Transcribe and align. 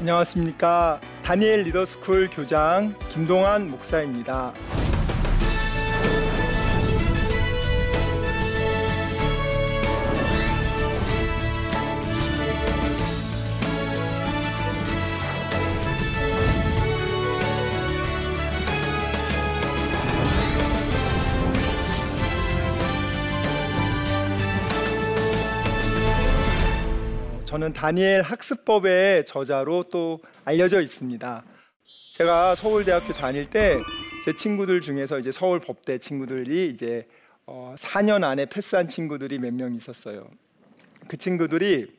안녕하십니까. 0.00 0.98
다니엘 1.22 1.64
리더스쿨 1.64 2.30
교장 2.30 2.94
김동환 3.10 3.70
목사입니다. 3.70 4.54
저는 27.70 27.72
다니엘 27.72 28.22
학습법의 28.22 29.26
저자로 29.26 29.84
또 29.84 30.20
알려져 30.44 30.80
있습니다. 30.80 31.44
제가 32.14 32.54
서울대학교 32.54 33.12
다닐 33.14 33.48
때 33.48 33.78
제 34.24 34.36
친구들 34.36 34.82
중에서 34.82 35.18
이제 35.18 35.32
서울 35.32 35.60
법대 35.60 35.96
친구들이 35.98 36.68
이제 36.68 37.08
어 37.46 37.74
4년 37.78 38.22
안에 38.22 38.44
패스한 38.46 38.86
친구들이 38.88 39.38
몇 39.38 39.54
명 39.54 39.74
있었어요. 39.74 40.28
그 41.08 41.16
친구들이 41.16 41.90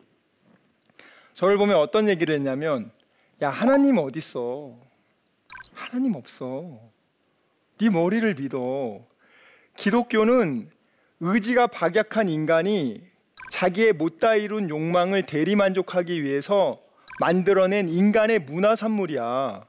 저를 1.34 1.58
보면 1.58 1.78
어떤 1.78 2.08
얘기를 2.08 2.36
했냐면 2.36 2.92
야 3.42 3.50
하나님 3.50 3.98
어디 3.98 4.20
있어? 4.20 4.78
하나님 5.74 6.14
없어. 6.16 6.80
네 7.80 7.90
머리를 7.90 8.36
믿어. 8.36 9.00
기독교는 9.78 10.70
의지가 11.22 11.68
박약한 11.68 12.30
인간이 12.30 13.11
자기의 13.52 13.94
못다 13.94 14.34
이룬 14.36 14.70
욕망을 14.70 15.24
대리만족하기 15.24 16.24
위해서 16.24 16.80
만들어낸 17.20 17.90
인간의 17.90 18.40
문화 18.40 18.76
산물이야. 18.76 19.66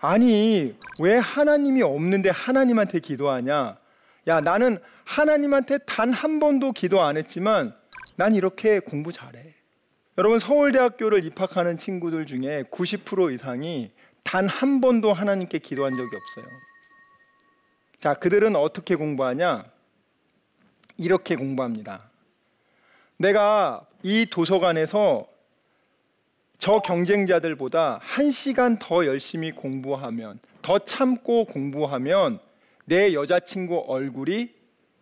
아니, 0.00 0.76
왜 1.00 1.16
하나님이 1.16 1.82
없는데 1.82 2.28
하나님한테 2.30 3.00
기도하냐? 3.00 3.78
야, 4.28 4.40
나는 4.40 4.78
하나님한테 5.04 5.78
단 5.78 6.12
한 6.12 6.38
번도 6.38 6.72
기도 6.72 7.02
안 7.02 7.16
했지만 7.16 7.74
난 8.16 8.34
이렇게 8.34 8.78
공부 8.78 9.10
잘해. 9.10 9.54
여러분, 10.18 10.38
서울대학교를 10.38 11.24
입학하는 11.24 11.78
친구들 11.78 12.26
중에 12.26 12.64
90% 12.70 13.34
이상이 13.34 13.90
단 14.22 14.46
한 14.46 14.80
번도 14.82 15.12
하나님께 15.14 15.58
기도한 15.60 15.92
적이 15.92 16.02
없어요. 16.14 16.46
자, 18.00 18.14
그들은 18.14 18.54
어떻게 18.54 18.94
공부하냐? 18.94 19.64
이렇게 20.98 21.34
공부합니다. 21.36 22.10
내가 23.18 23.84
이 24.02 24.26
도서관에서 24.30 25.26
저 26.58 26.78
경쟁자들보다 26.78 28.00
한 28.02 28.30
시간 28.30 28.78
더 28.78 29.06
열심히 29.06 29.52
공부하면, 29.52 30.40
더 30.62 30.78
참고 30.80 31.44
공부하면 31.44 32.40
내 32.84 33.12
여자친구 33.12 33.84
얼굴이 33.86 34.50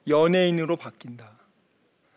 연예인으로 0.09 0.77
바뀐다. 0.77 1.31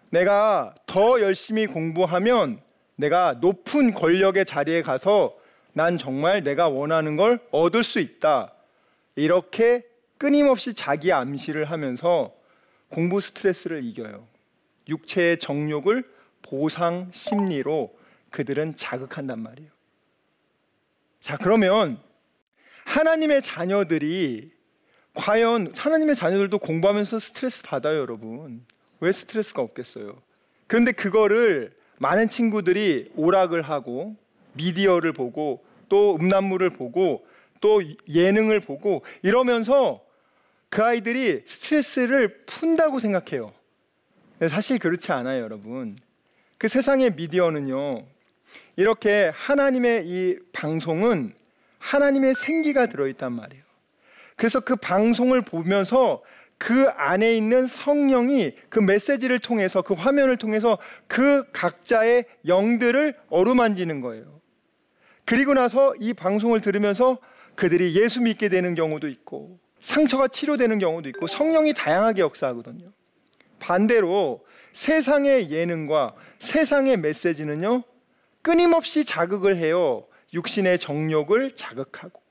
내가 0.10 0.74
더 0.86 1.22
열심히 1.22 1.68
공부하면 1.68 2.62
내가 2.96 3.34
높은 3.40 3.94
권력의 3.94 4.46
자리에 4.46 4.82
가서 4.82 5.36
난 5.74 5.98
정말 5.98 6.44
내가 6.44 6.68
원하는 6.68 7.16
걸 7.16 7.40
얻을 7.52 7.84
수 7.84 8.00
있다. 8.00 8.54
이렇게 9.16 9.84
끊임없이 10.18 10.74
자기 10.74 11.12
암시를 11.14 11.66
하면서 11.66 12.34
공부 12.90 13.22
스트레스를 13.22 13.84
이겨요. 13.84 14.28
육체의 14.90 15.40
정욕을 15.40 16.04
보상 16.42 17.10
심리로 17.12 17.98
그들은 18.32 18.76
자극한단 18.76 19.40
말이에요. 19.42 19.70
자, 21.20 21.38
그러면 21.38 22.00
하나님의 22.86 23.42
자녀들이 23.42 24.52
과연 25.14 25.74
하나님의 25.76 26.16
자녀들도 26.16 26.58
공부하면서 26.60 27.20
스트레스 27.20 27.62
받아요, 27.64 28.00
여러분. 28.00 28.66
왜 29.00 29.12
스트레스가 29.12 29.62
없겠어요? 29.62 30.22
그런데 30.68 30.92
그거를 30.92 31.76
많은 31.98 32.30
친구들이 32.30 33.12
오락을 33.16 33.62
하고 33.62 34.16
미디어를 34.54 35.14
보고 35.14 35.64
또 35.90 36.16
음란물을 36.16 36.70
보고 36.72 37.26
또 37.62 37.82
예능을 38.08 38.60
보고 38.62 39.04
이러면서 39.22 40.02
그 40.70 40.84
아이들이 40.84 41.44
스트레스를 41.46 42.46
푼다고 42.46 43.00
생각해요. 43.00 43.52
사실 44.48 44.80
그렇지 44.80 45.12
않아요, 45.12 45.44
여러분. 45.44 45.98
그 46.58 46.68
세상의 46.68 47.16
미디어는요, 47.16 48.06
이렇게 48.76 49.32
하나님의 49.34 50.08
이 50.08 50.38
방송은 50.54 51.34
하나님의 51.80 52.36
생기가 52.36 52.86
들어 52.88 53.08
있단 53.08 53.32
말이에요. 53.34 53.64
그래서 54.36 54.60
그 54.60 54.76
방송을 54.76 55.42
보면서 55.42 56.22
그 56.58 56.88
안에 56.90 57.36
있는 57.36 57.68
성령이 57.68 58.54
그 58.70 58.80
메시지를 58.80 59.40
통해서 59.40 59.82
그 59.82 59.94
화면을 59.94 60.38
통해서 60.38 60.78
그 61.08 61.50
각자의 61.52 62.26
영들을 62.46 63.16
어루만지는 63.30 64.02
거예요. 64.02 64.40
그리고 65.26 65.54
나서 65.54 65.94
이 66.00 66.14
방송을 66.14 66.60
들으면서 66.60 67.18
그들이 67.56 67.96
예수 67.96 68.22
믿게 68.22 68.50
되는 68.50 68.76
경우도 68.76 69.08
있고 69.08 69.60
상처가 69.82 70.28
치료되는 70.28 70.80
경우도 70.80 71.08
있고 71.10 71.28
성령이 71.28 71.74
다양하게 71.74 72.22
역사하거든요. 72.22 72.92
반대로 73.60 74.46
세상의 74.74 75.52
예능과 75.52 76.16
세상의 76.40 76.98
메시지는요, 76.98 77.84
끊임없이 78.42 79.06
자극을 79.06 79.58
해요. 79.58 80.06
육신의 80.34 80.80
정욕을 80.80 81.56
자극하고, 81.56 82.22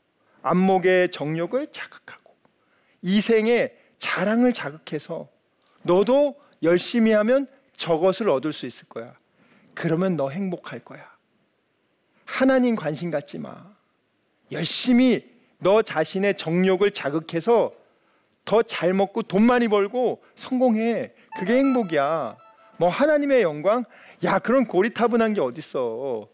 안목의 0.43 1.11
정욕을 1.11 1.69
자극하고, 1.73 2.35
이생의 3.03 3.77
자랑을 3.99 4.53
자극해서 4.53 5.29
너도 5.83 6.41
열심히 6.63 7.13
하면 7.13 7.47
저것을 7.77 8.29
얻을 8.31 8.53
수 8.53 8.67
있을 8.67 8.89
거야. 8.89 9.15
그러면 9.75 10.17
너 10.17 10.31
행복할 10.31 10.81
거야. 10.81 11.09
하나님 12.25 12.77
관심 12.77 13.11
갖지 13.11 13.39
마. 13.39 13.65
열심히 14.53 15.29
너 15.59 15.83
자신의 15.83 16.37
정욕을 16.37 16.93
자극해서 16.93 17.73
더 18.49 18.63
잘 18.63 18.95
먹고 18.95 19.23
돈 19.25 19.43
많이 19.43 19.69
벌고 19.69 20.23
성공해. 20.35 21.13
그게 21.39 21.59
행복이야. 21.59 22.35
뭐 22.79 22.89
하나님의 22.89 23.43
영광? 23.43 23.85
야, 24.25 24.39
그런 24.39 24.65
고리타분한 24.67 25.35
게 25.35 25.43
어딨어. 25.43 26.27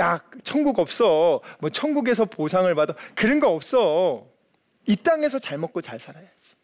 야, 0.00 0.20
천국 0.42 0.80
없어. 0.80 1.40
뭐 1.60 1.70
천국에서 1.70 2.24
보상을 2.24 2.74
받아. 2.74 2.94
그런 3.14 3.38
거 3.38 3.50
없어. 3.50 4.26
이 4.86 4.96
땅에서 4.96 5.38
잘 5.38 5.58
먹고 5.58 5.80
잘 5.80 6.00
살아야지. 6.00 6.56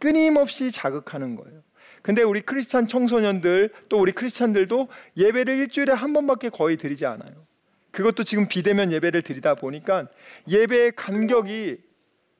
끊임없이 0.00 0.72
자극하는 0.72 1.36
거예요. 1.36 1.62
근데 2.02 2.22
우리 2.22 2.40
크리스찬 2.40 2.88
청소년들 2.88 3.70
또 3.88 4.00
우리 4.00 4.10
크리스찬들도 4.10 4.88
예배를 5.16 5.56
일주일에 5.60 5.92
한 5.92 6.12
번밖에 6.12 6.48
거의 6.48 6.76
드리지 6.76 7.06
않아요. 7.06 7.46
그것도 7.92 8.24
지금 8.24 8.48
비대면 8.48 8.90
예배를 8.90 9.22
드리다 9.22 9.54
보니까 9.54 10.08
예배의 10.48 10.96
간격이 10.96 11.78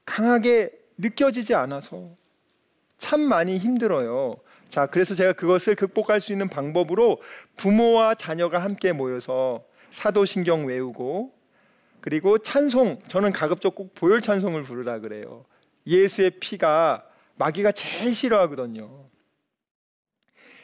강하게 0.05 0.84
느껴지지 0.99 1.55
않아서 1.55 2.17
참 2.97 3.21
많이 3.21 3.59
힘들어요. 3.59 4.37
자, 4.69 4.87
그래서 4.87 5.15
제가 5.15 5.33
그것을 5.35 5.75
극복할 5.75 6.21
수 6.21 6.33
있는 6.33 6.49
방법으로 6.49 7.21
부모와 7.57 8.15
자녀가 8.15 8.59
함께 8.59 8.93
모여서 8.93 9.65
사도신경 9.91 10.67
외우고 10.67 11.33
그리고 12.01 12.37
찬송, 12.37 12.99
저는 13.07 13.33
가급적 13.33 13.75
꼭 13.75 13.95
보혈 13.95 14.21
찬송을 14.21 14.65
부르라 14.65 14.99
그래요. 14.99 15.47
예수의 15.87 16.33
피가 16.39 17.03
마귀가 17.37 17.73
제일 17.73 18.15
싫어하거든요. 18.15 19.09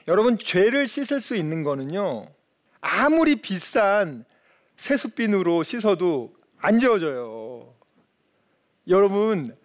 여러분, 0.07 0.39
죄를 0.39 0.87
씻을 0.87 1.21
수 1.21 1.37
있는 1.37 1.63
거는요, 1.63 2.27
아무리 2.81 3.37
비싼 3.37 4.25
세숫빈으로 4.77 5.63
씻어도 5.63 6.35
안 6.59 6.79
지워져요. 6.79 7.75
여러분, 8.89 9.57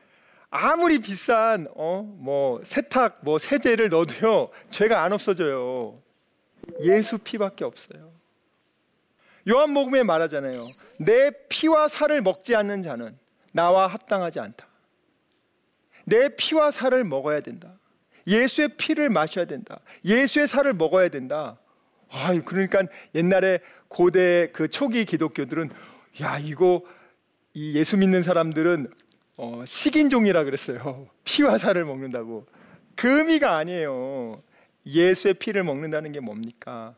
아무리 0.55 0.99
비싼 0.99 1.67
어 1.75 2.01
뭐 2.17 2.61
세탁 2.63 3.19
뭐 3.21 3.37
세제를 3.37 3.89
넣어도요 3.89 4.49
죄가 4.69 5.03
안 5.03 5.13
없어져요. 5.13 6.01
예수 6.81 7.17
피밖에 7.17 7.63
없어요. 7.65 8.11
요한복음에 9.47 10.03
말하잖아요. 10.03 10.53
내 11.01 11.31
피와 11.49 11.87
살을 11.87 12.21
먹지 12.21 12.55
않는 12.55 12.81
자는 12.81 13.17
나와 13.51 13.87
합당하지 13.87 14.39
않다. 14.39 14.65
내 16.05 16.29
피와 16.35 16.71
살을 16.71 17.03
먹어야 17.03 17.41
된다. 17.41 17.73
예수의 18.27 18.69
피를 18.77 19.09
마셔야 19.09 19.45
된다. 19.45 19.79
예수의 20.03 20.47
살을 20.47 20.73
먹어야 20.73 21.09
된다. 21.09 21.59
아, 22.09 22.33
그러니까 22.43 22.83
옛날에 23.13 23.59
고대 23.87 24.49
그 24.51 24.67
초기 24.67 25.05
기독교들은 25.05 25.69
야 26.21 26.39
이거 26.39 26.81
이 27.53 27.77
예수 27.77 27.97
믿는 27.97 28.23
사람들은 28.23 28.91
어, 29.37 29.63
식인종이라 29.65 30.43
그랬어요. 30.43 31.07
피와 31.23 31.57
살을 31.57 31.85
먹는다고. 31.85 32.45
그 32.95 33.19
의미가 33.19 33.57
아니에요. 33.57 34.41
예수의 34.85 35.35
피를 35.35 35.63
먹는다는 35.63 36.11
게 36.11 36.19
뭡니까? 36.19 36.95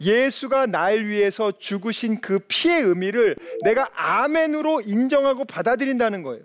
예수가 0.00 0.66
날 0.66 1.04
위해서 1.04 1.52
죽으신 1.58 2.20
그 2.20 2.40
피의 2.48 2.82
의미를 2.82 3.36
내가 3.62 3.88
아멘으로 3.94 4.82
인정하고 4.82 5.44
받아들인다는 5.44 6.22
거예요. 6.22 6.42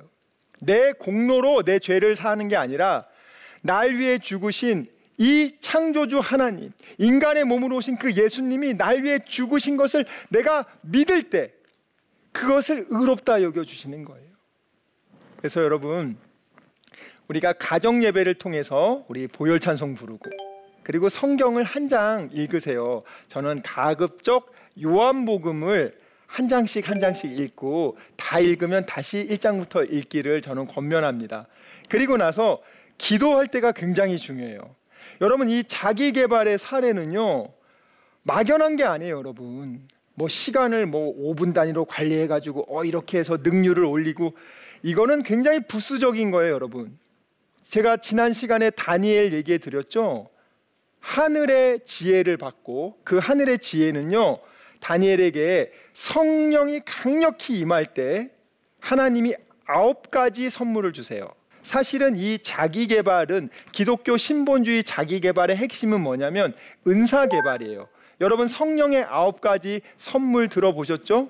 내 0.60 0.92
공로로 0.94 1.64
내 1.64 1.80
죄를 1.80 2.16
사는 2.16 2.48
게 2.48 2.56
아니라 2.56 3.06
날 3.62 3.96
위해 3.96 4.18
죽으신 4.18 4.88
이 5.20 5.56
창조주 5.60 6.20
하나님, 6.20 6.72
인간의 7.00 7.44
몸으로 7.44 7.78
오신 7.78 7.98
그 7.98 8.14
예수님이 8.14 8.76
날 8.76 9.04
위해 9.04 9.20
죽으신 9.20 9.76
것을 9.76 10.06
내가 10.30 10.66
믿을 10.82 11.30
때 11.30 11.52
그것을 12.32 12.86
의롭다 12.90 13.42
여겨 13.42 13.64
주시는 13.66 14.06
거예요. 14.06 14.27
그래서 15.38 15.62
여러분 15.64 16.18
우리가 17.28 17.54
가정 17.54 18.04
예배를 18.04 18.36
통해서 18.36 19.04
우리 19.08 19.28
보혈 19.28 19.60
찬송 19.60 19.96
부르고 19.96 20.30
그리고 20.84 21.10
성경을 21.10 21.64
한 21.64 21.90
장 21.90 22.30
읽으세요. 22.34 23.04
저는 23.28 23.62
가급적 23.62 24.54
요한복음을 24.82 25.94
한 26.26 26.48
장씩 26.50 26.90
한 26.90 27.00
장씩 27.00 27.40
읽고 27.40 27.98
다 28.18 28.40
읽으면 28.40 28.86
다시 28.86 29.26
1장부터 29.30 29.92
읽기를 29.92 30.42
저는 30.42 30.68
권면합니다. 30.68 31.48
그리고 31.90 32.18
나서 32.18 32.62
기도할 32.98 33.48
때가 33.48 33.72
굉장히 33.72 34.18
중요해요. 34.18 34.60
여러분 35.22 35.50
이 35.50 35.64
자기 35.66 36.12
개발의 36.12 36.58
사례는요. 36.58 37.48
막연한 38.24 38.76
게 38.76 38.84
아니에요, 38.84 39.18
여러분. 39.18 39.88
뭐 40.16 40.28
시간을 40.28 40.86
뭐 40.88 41.16
5분 41.16 41.54
단위로 41.54 41.86
관리해 41.86 42.28
가지고 42.28 42.66
어 42.68 42.84
이렇게 42.84 43.20
해서 43.20 43.38
능률을 43.42 43.86
올리고 43.86 44.34
이거는 44.84 45.24
굉장히 45.24 45.60
부수적인 45.68 46.32
거예요, 46.32 46.54
여러분. 46.54 46.98
제가 47.64 47.98
지난 47.98 48.34
시간에 48.34 48.70
다니엘 48.70 49.34
얘기해 49.34 49.58
드렸죠. 49.58 50.30
하늘의 51.00 51.82
지혜를 51.86 52.38
받고 52.38 53.00
그 53.04 53.18
하늘의 53.18 53.60
지혜는요. 53.60 54.40
다니엘에게 54.80 55.72
성령이 55.94 56.82
강력히 56.86 57.60
임할 57.60 57.86
때 57.86 58.30
하나님이 58.80 59.36
아홉 59.66 60.12
가지 60.12 60.50
선물을 60.50 60.94
주세요. 60.94 61.28
사실은 61.62 62.18
이 62.18 62.40
자기 62.40 62.88
개발은 62.88 63.50
기독교 63.72 64.16
신본주의 64.16 64.84
자기 64.84 65.20
개발의 65.20 65.58
핵심은 65.58 66.00
뭐냐면 66.02 66.54
은사 66.88 67.28
개발이에요. 67.28 67.88
여러분 68.22 68.48
성령의 68.48 69.04
아홉 69.04 69.42
가지 69.42 69.82
선물 69.98 70.48
들어보셨죠? 70.48 71.30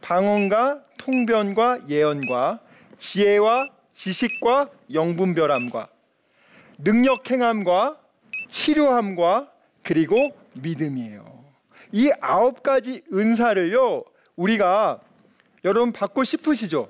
방언과 0.00 0.82
통변과 0.96 1.80
예언과 1.88 2.60
지혜와 2.98 3.68
지식과 3.94 4.70
영분별함과 4.92 5.88
능력 6.78 7.30
행함과 7.30 7.98
치료함과 8.48 9.50
그리고 9.82 10.16
믿음이에요. 10.54 11.44
이 11.92 12.10
아홉 12.20 12.62
가지 12.62 13.02
은사를요, 13.12 14.04
우리가 14.36 15.00
여러분 15.64 15.92
받고 15.92 16.24
싶으시죠? 16.24 16.88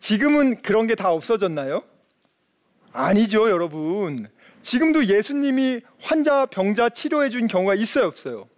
지금은 0.00 0.62
그런 0.62 0.86
게 0.86 0.94
다 0.94 1.10
없어졌나요? 1.12 1.82
아니죠, 2.92 3.48
여러분. 3.48 4.28
지금도 4.62 5.06
예수님이 5.06 5.80
환자, 6.00 6.44
병자 6.46 6.88
치료해 6.90 7.30
준 7.30 7.46
경우가 7.46 7.74
있어요, 7.74 8.06
없어요? 8.06 8.48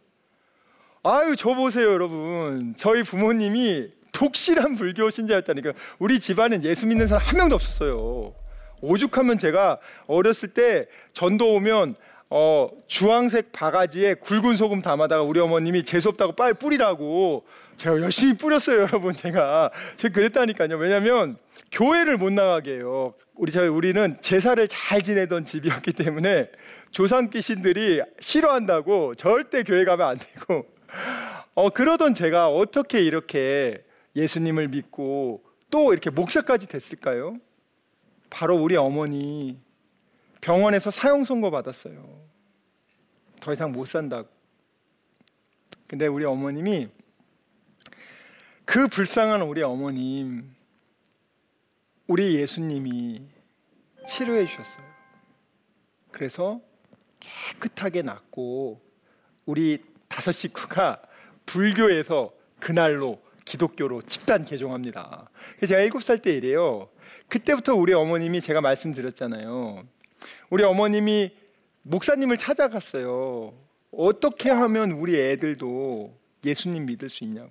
아유, 1.02 1.37
저 1.37 1.55
보세요, 1.55 1.93
여러분. 1.93 2.75
저희 2.76 3.02
부모님이 3.02 3.93
독실한 4.12 4.76
불교 4.76 5.11
신자였다니까. 5.11 5.73
우리 5.99 6.20
집안엔 6.20 6.64
예수 6.64 6.87
믿는 6.87 7.06
사람 7.06 7.26
한 7.26 7.37
명도 7.37 7.55
없었어요. 7.56 8.35
오죽하면 8.81 9.38
제가 9.38 9.79
어렸을 10.06 10.50
때 10.50 10.87
전도 11.12 11.55
오면 11.55 11.97
어, 12.35 12.70
주황색 12.87 13.53
바가지에 13.53 14.14
굵은 14.14 14.56
소금 14.56 14.81
담아다가 14.81 15.23
우리 15.23 15.38
어머님이 15.38 15.85
재수 15.85 16.09
없다고 16.09 16.32
빨리 16.32 16.55
뿌리라고 16.55 17.44
제가 17.76 18.00
열심히 18.00 18.37
뿌렸어요, 18.38 18.82
여러분. 18.82 19.14
제가 19.14 19.70
제가 19.97 20.14
그랬다니까요. 20.14 20.76
왜냐하면 20.79 21.37
교회를 21.70 22.17
못 22.17 22.32
나가게 22.32 22.76
해요. 22.76 23.14
우리 23.35 23.53
저희 23.53 23.69
우리는 23.69 24.17
제사를 24.23 24.67
잘 24.69 25.03
지내던 25.03 25.44
집이었기 25.44 25.93
때문에 25.93 26.49
조상 26.91 27.29
귀신들이 27.29 28.00
싫어한다고 28.20 29.14
절대 29.14 29.62
교회 29.62 29.85
가면 29.85 30.06
안 30.06 30.19
되고 30.19 30.67
어 31.55 31.69
그러던 31.69 32.14
제가 32.14 32.49
어떻게 32.49 33.03
이렇게 33.03 33.85
예수님을 34.14 34.69
믿고 34.69 35.43
또 35.70 35.93
이렇게 35.93 36.11
목사까지 36.11 36.67
됐을까요? 36.67 37.38
바로 38.29 38.56
우리 38.56 38.76
어머니 38.76 39.59
병원에서 40.41 40.91
사형 40.91 41.25
선고 41.25 41.50
받았어요. 41.50 42.20
더 43.41 43.53
이상 43.53 43.73
못 43.73 43.87
산다고. 43.87 44.29
근데 45.87 46.06
우리 46.06 46.25
어머님이 46.25 46.88
그 48.64 48.88
불쌍한 48.88 49.43
우리 49.43 49.62
어머님, 49.62 50.55
우리 52.06 52.37
예수님이 52.37 53.26
치료해 54.09 54.47
주셨어요. 54.47 54.85
그래서 56.11 56.61
깨끗하게 57.20 58.03
낫고 58.03 58.81
우리 59.47 59.82
다섯 60.09 60.32
식구가 60.32 61.03
불교에서 61.47 62.32
그날로 62.61 63.22
기독교로 63.44 64.03
집단 64.03 64.44
개종합니다. 64.44 65.31
제가 65.67 65.81
일곱 65.81 66.03
살 66.03 66.19
때 66.19 66.35
이래요. 66.35 66.89
그때부터 67.29 67.75
우리 67.75 67.93
어머님이 67.93 68.41
제가 68.41 68.61
말씀드렸잖아요. 68.61 69.85
우리 70.50 70.65
어머님이 70.65 71.33
목사님을 71.83 72.37
찾아갔어요. 72.37 73.55
어떻게 73.91 74.50
하면 74.50 74.93
우리 74.93 75.19
애들도 75.19 76.17
예수님 76.44 76.87
믿을 76.87 77.09
수 77.09 77.25
있냐고. 77.25 77.50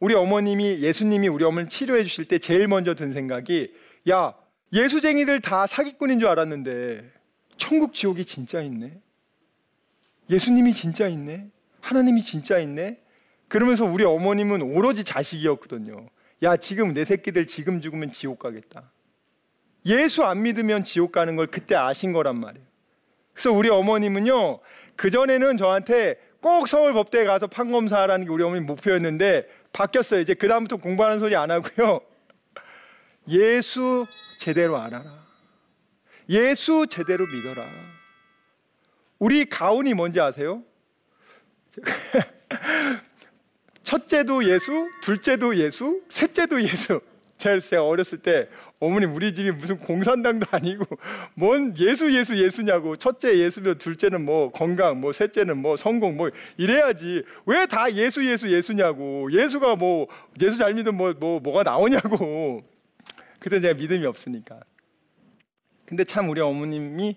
우리 0.00 0.14
어머님이 0.14 0.80
예수님이 0.80 1.28
우리 1.28 1.44
어머니 1.44 1.68
치료해 1.68 2.02
주실 2.02 2.26
때 2.26 2.38
제일 2.38 2.66
먼저 2.68 2.94
든 2.94 3.12
생각이 3.12 3.72
야 4.10 4.34
예수쟁이들 4.72 5.40
다 5.40 5.66
사기꾼인 5.66 6.20
줄 6.20 6.28
알았는데 6.28 7.10
천국 7.56 7.94
지옥이 7.94 8.24
진짜 8.24 8.60
있네. 8.60 9.00
예수님이 10.28 10.74
진짜 10.74 11.06
있네. 11.08 11.48
하나님이 11.80 12.22
진짜 12.22 12.58
있네. 12.58 13.00
그러면서 13.54 13.84
우리 13.84 14.02
어머님은 14.02 14.62
오로지 14.62 15.04
자식이었거든요. 15.04 16.08
야 16.42 16.56
지금 16.56 16.92
내 16.92 17.04
새끼들 17.04 17.46
지금 17.46 17.80
죽으면 17.80 18.10
지옥 18.10 18.40
가겠다. 18.40 18.90
예수 19.86 20.24
안 20.24 20.42
믿으면 20.42 20.82
지옥 20.82 21.12
가는 21.12 21.36
걸 21.36 21.46
그때 21.46 21.76
아신 21.76 22.12
거란 22.12 22.34
말이에요. 22.40 22.66
그래서 23.32 23.52
우리 23.52 23.68
어머님은요, 23.68 24.58
그전에는 24.96 25.56
저한테 25.56 26.16
꼭 26.40 26.66
서울 26.66 26.94
법대에 26.94 27.22
가서 27.26 27.46
판검사하라는 27.46 28.26
게 28.26 28.32
우리 28.32 28.42
어머니 28.42 28.60
목표였는데 28.60 29.48
바뀌었어요. 29.72 30.18
이제 30.18 30.34
그다음부터 30.34 30.78
공부하는 30.78 31.20
소리 31.20 31.36
안 31.36 31.52
하고요. 31.52 32.00
예수 33.30 34.04
제대로 34.40 34.78
알아라. 34.78 35.04
예수 36.28 36.88
제대로 36.88 37.24
믿어라. 37.28 37.68
우리 39.20 39.44
가훈이 39.44 39.94
뭔지 39.94 40.20
아세요? 40.20 40.64
첫째도 43.84 44.48
예수, 44.50 44.88
둘째도 45.02 45.56
예수, 45.56 46.02
셋째도 46.08 46.62
예수. 46.62 47.00
제가 47.36 47.84
어렸을 47.84 48.18
때 48.18 48.48
어머니 48.80 49.04
우리 49.04 49.34
집이 49.34 49.50
무슨 49.50 49.76
공산당도 49.76 50.46
아니고 50.50 50.86
뭔 51.34 51.74
예수 51.78 52.16
예수 52.16 52.42
예수냐고. 52.42 52.96
첫째 52.96 53.38
예수면 53.38 53.76
둘째는 53.76 54.24
뭐 54.24 54.50
건강 54.50 55.00
뭐 55.00 55.12
셋째는 55.12 55.58
뭐 55.58 55.76
성공 55.76 56.16
뭐 56.16 56.30
이래야지. 56.56 57.22
왜 57.44 57.66
다 57.66 57.92
예수 57.92 58.24
예수 58.24 58.50
예수냐고. 58.50 59.30
예수가 59.30 59.76
뭐 59.76 60.06
예수 60.40 60.56
잘 60.56 60.72
믿으면 60.74 60.96
뭐, 60.96 61.12
뭐 61.12 61.40
뭐가 61.40 61.62
나오냐고. 61.64 62.62
그때 63.38 63.60
제가 63.60 63.74
믿음이 63.74 64.06
없으니까. 64.06 64.60
근데 65.84 66.04
참 66.04 66.30
우리 66.30 66.40
어머님이 66.40 67.16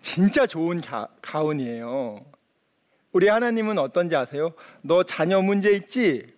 진짜 0.00 0.46
좋은 0.46 0.80
가, 0.80 1.06
가훈이에요 1.22 2.24
우리 3.12 3.28
하나님은 3.28 3.78
어떤지 3.78 4.16
아세요? 4.16 4.54
너 4.80 5.02
자녀 5.02 5.40
문제 5.40 5.72
있지? 5.72 6.32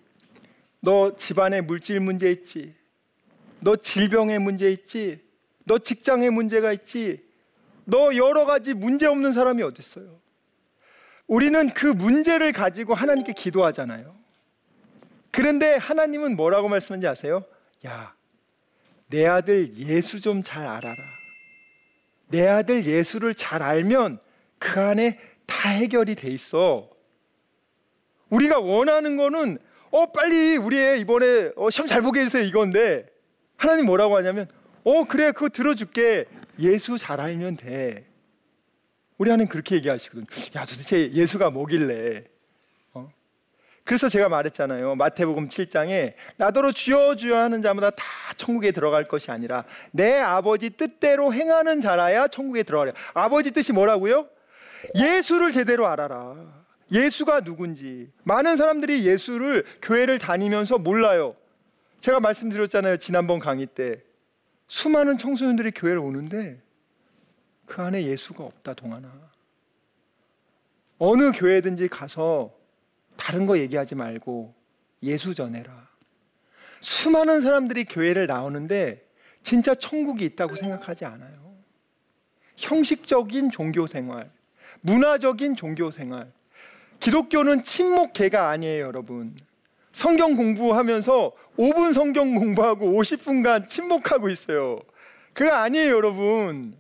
너 0.80 1.16
집안에 1.16 1.60
물질 1.60 2.00
문제 2.00 2.30
있지? 2.30 2.74
너 3.60 3.76
질병에 3.76 4.38
문제 4.38 4.70
있지? 4.70 5.22
너 5.64 5.78
직장에 5.78 6.30
문제가 6.30 6.72
있지? 6.72 7.24
너 7.84 8.14
여러 8.16 8.44
가지 8.44 8.74
문제 8.74 9.06
없는 9.06 9.32
사람이 9.32 9.62
어디 9.62 9.80
있어요? 9.80 10.20
우리는 11.26 11.70
그 11.70 11.86
문제를 11.86 12.52
가지고 12.52 12.94
하나님께 12.94 13.32
기도하잖아요. 13.32 14.14
그런데 15.30 15.76
하나님은 15.76 16.36
뭐라고 16.36 16.68
말씀하는지 16.68 17.06
아세요? 17.06 17.44
야, 17.86 18.14
내 19.08 19.26
아들 19.26 19.74
예수 19.76 20.20
좀 20.20 20.42
잘 20.42 20.66
알아라. 20.66 20.96
내 22.28 22.46
아들 22.46 22.84
예수를 22.84 23.34
잘 23.34 23.62
알면 23.62 24.18
그 24.58 24.80
안에 24.80 25.18
다 25.46 25.68
해결이 25.70 26.14
돼 26.14 26.28
있어. 26.28 26.88
우리가 28.30 28.58
원하는 28.58 29.16
거는 29.16 29.58
어 29.90 30.06
빨리 30.12 30.56
우리 30.56 31.00
이번에 31.00 31.50
어, 31.56 31.70
시험 31.70 31.86
잘 31.86 32.02
보게 32.02 32.20
해주세요 32.20 32.42
이건데 32.42 33.06
하나님 33.56 33.86
뭐라고 33.86 34.16
하냐면, 34.16 34.48
어, 34.84 35.04
그래, 35.04 35.32
그거 35.32 35.48
들어줄게. 35.48 36.26
예수 36.58 36.98
잘 36.98 37.20
알면 37.20 37.56
돼. 37.56 38.06
우리 39.16 39.30
하나님 39.30 39.48
그렇게 39.48 39.76
얘기하시거든요. 39.76 40.26
야, 40.56 40.64
도대체 40.64 41.10
예수가 41.12 41.50
뭐길래? 41.50 42.24
어? 42.92 43.10
그래서 43.84 44.08
제가 44.08 44.28
말했잖아요. 44.28 44.96
마태복음 44.96 45.48
7장에 45.48 46.14
나더러 46.36 46.72
주여 46.72 47.14
주여 47.14 47.36
하는 47.36 47.62
자마다 47.62 47.90
다 47.90 48.04
천국에 48.36 48.72
들어갈 48.72 49.06
것이 49.08 49.30
아니라 49.30 49.64
내 49.92 50.18
아버지 50.18 50.70
뜻대로 50.70 51.32
행하는 51.32 51.80
자라야 51.80 52.28
천국에 52.28 52.64
들어가려. 52.64 52.92
아버지 53.14 53.50
뜻이 53.50 53.72
뭐라고요? 53.72 54.28
예수를 54.94 55.52
제대로 55.52 55.86
알아라. 55.86 56.64
예수가 56.92 57.40
누군지. 57.40 58.10
많은 58.24 58.56
사람들이 58.56 59.06
예수를 59.06 59.64
교회를 59.82 60.18
다니면서 60.18 60.78
몰라요. 60.78 61.34
제가 62.00 62.20
말씀드렸잖아요. 62.20 62.98
지난번 62.98 63.38
강의 63.38 63.66
때. 63.66 64.02
수많은 64.68 65.18
청소년들이 65.18 65.72
교회를 65.72 65.98
오는데 65.98 66.60
그 67.66 67.82
안에 67.82 68.04
예수가 68.04 68.44
없다, 68.44 68.74
동하나. 68.74 69.10
어느 70.98 71.32
교회든지 71.32 71.88
가서 71.88 72.54
다른 73.16 73.46
거 73.46 73.58
얘기하지 73.58 73.94
말고 73.94 74.54
예수 75.02 75.34
전해라. 75.34 75.88
수많은 76.80 77.40
사람들이 77.40 77.84
교회를 77.84 78.26
나오는데 78.26 79.06
진짜 79.42 79.74
천국이 79.74 80.24
있다고 80.24 80.56
생각하지 80.56 81.04
않아요. 81.04 81.54
형식적인 82.56 83.50
종교 83.50 83.86
생활, 83.86 84.30
문화적인 84.84 85.56
종교 85.56 85.90
생활. 85.90 86.30
기독교는 87.00 87.62
침묵계가 87.62 88.50
아니에요, 88.50 88.84
여러분. 88.84 89.34
성경 89.92 90.36
공부하면서 90.36 91.32
5분 91.56 91.94
성경 91.94 92.34
공부하고 92.34 92.92
50분간 92.92 93.68
침묵하고 93.68 94.28
있어요. 94.28 94.80
그거 95.32 95.54
아니에요, 95.54 95.94
여러분. 95.94 96.76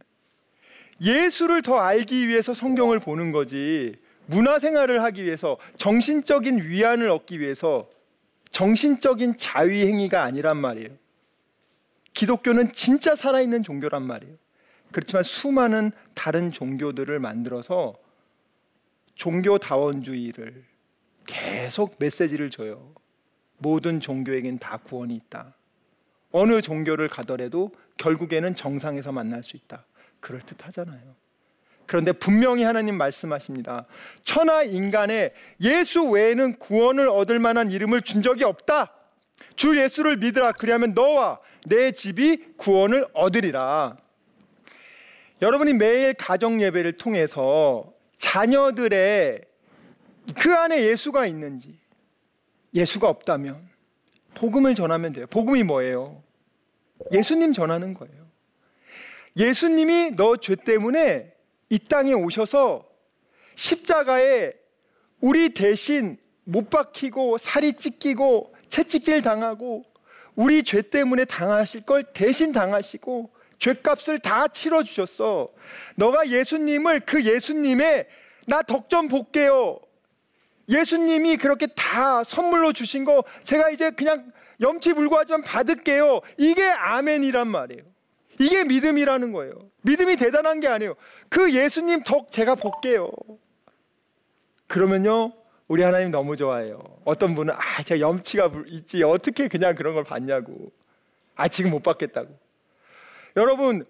예수를 1.00 1.62
더 1.62 1.78
알기 1.78 2.28
위해서 2.28 2.52
성경을 2.52 3.00
보는 3.00 3.32
거지. 3.32 3.96
문화 4.26 4.58
생활을 4.58 5.02
하기 5.02 5.24
위해서 5.24 5.56
정신적인 5.78 6.68
위안을 6.68 7.10
얻기 7.10 7.40
위해서 7.40 7.88
정신적인 8.50 9.38
자위 9.38 9.86
행위가 9.86 10.22
아니란 10.22 10.58
말이에요. 10.58 10.90
기독교는 12.12 12.72
진짜 12.72 13.16
살아있는 13.16 13.62
종교란 13.62 14.02
말이에요. 14.02 14.43
그렇지만 14.94 15.24
수많은 15.24 15.90
다른 16.14 16.52
종교들을 16.52 17.18
만들어서 17.18 17.96
종교다원주의를 19.16 20.62
계속 21.26 21.96
메시지를 21.98 22.48
줘요. 22.48 22.94
모든 23.58 23.98
종교에겐 23.98 24.60
다 24.60 24.76
구원이 24.76 25.16
있다. 25.16 25.56
어느 26.30 26.60
종교를 26.60 27.08
가더라도 27.08 27.72
결국에는 27.96 28.54
정상에서 28.54 29.10
만날 29.10 29.42
수 29.42 29.56
있다. 29.56 29.84
그럴 30.20 30.40
듯 30.40 30.64
하잖아요. 30.64 31.16
그런데 31.86 32.12
분명히 32.12 32.62
하나님 32.62 32.96
말씀하십니다. 32.96 33.86
천하 34.22 34.62
인간에 34.62 35.30
예수 35.60 36.08
외에는 36.08 36.60
구원을 36.60 37.08
얻을 37.08 37.40
만한 37.40 37.72
이름을 37.72 38.02
준 38.02 38.22
적이 38.22 38.44
없다. 38.44 38.92
주 39.56 39.76
예수를 39.76 40.18
믿으라. 40.18 40.52
그리하면 40.52 40.94
너와 40.94 41.40
내 41.66 41.90
집이 41.90 42.54
구원을 42.58 43.08
얻으리라. 43.12 44.03
여러분이 45.44 45.74
매일 45.74 46.14
가정 46.14 46.62
예배를 46.62 46.94
통해서 46.94 47.92
자녀들의 48.16 49.42
그 50.40 50.54
안에 50.54 50.86
예수가 50.86 51.26
있는지 51.26 51.78
예수가 52.72 53.06
없다면 53.06 53.68
복음을 54.32 54.74
전하면 54.74 55.12
돼요. 55.12 55.26
복음이 55.26 55.62
뭐예요? 55.64 56.22
예수님 57.12 57.52
전하는 57.52 57.92
거예요. 57.92 58.24
예수님이 59.36 60.12
너 60.12 60.38
죄 60.38 60.56
때문에 60.56 61.34
이 61.68 61.78
땅에 61.78 62.14
오셔서 62.14 62.88
십자가에 63.54 64.54
우리 65.20 65.50
대신 65.50 66.16
못 66.44 66.70
박히고 66.70 67.36
살이 67.36 67.74
찢기고 67.74 68.54
채찍질 68.70 69.20
당하고 69.20 69.84
우리 70.36 70.62
죄 70.62 70.80
때문에 70.80 71.26
당하실 71.26 71.82
걸 71.82 72.02
대신 72.14 72.50
당하시고 72.52 73.33
죄값을 73.64 74.18
다 74.18 74.46
치러 74.48 74.82
주셨어. 74.82 75.48
너가 75.96 76.28
예수님을 76.28 77.00
그 77.00 77.24
예수님의 77.24 78.06
나 78.46 78.60
덕 78.62 78.90
좀 78.90 79.08
볼게요. 79.08 79.78
예수님이 80.68 81.36
그렇게 81.38 81.66
다 81.68 82.22
선물로 82.24 82.72
주신 82.74 83.04
거 83.06 83.24
제가 83.44 83.70
이제 83.70 83.90
그냥 83.90 84.30
염치불구하지만 84.60 85.42
받을게요. 85.42 86.20
이게 86.36 86.62
아멘이란 86.62 87.48
말이에요. 87.48 87.82
이게 88.38 88.64
믿음이라는 88.64 89.32
거예요. 89.32 89.52
믿음이 89.82 90.16
대단한 90.16 90.60
게 90.60 90.68
아니에요. 90.68 90.94
그 91.30 91.52
예수님 91.52 92.02
덕 92.04 92.30
제가 92.30 92.54
볼게요. 92.56 93.10
그러면요, 94.66 95.32
우리 95.68 95.82
하나님 95.82 96.10
너무 96.10 96.36
좋아해요. 96.36 96.82
어떤 97.04 97.34
분은 97.34 97.54
아, 97.54 97.82
제가 97.82 98.00
염치가 98.00 98.50
있지 98.66 99.02
어떻게 99.02 99.48
그냥 99.48 99.74
그런 99.74 99.94
걸 99.94 100.04
받냐고. 100.04 100.72
아, 101.34 101.48
지금 101.48 101.70
못 101.70 101.82
받겠다고. 101.82 102.43
여러분, 103.36 103.84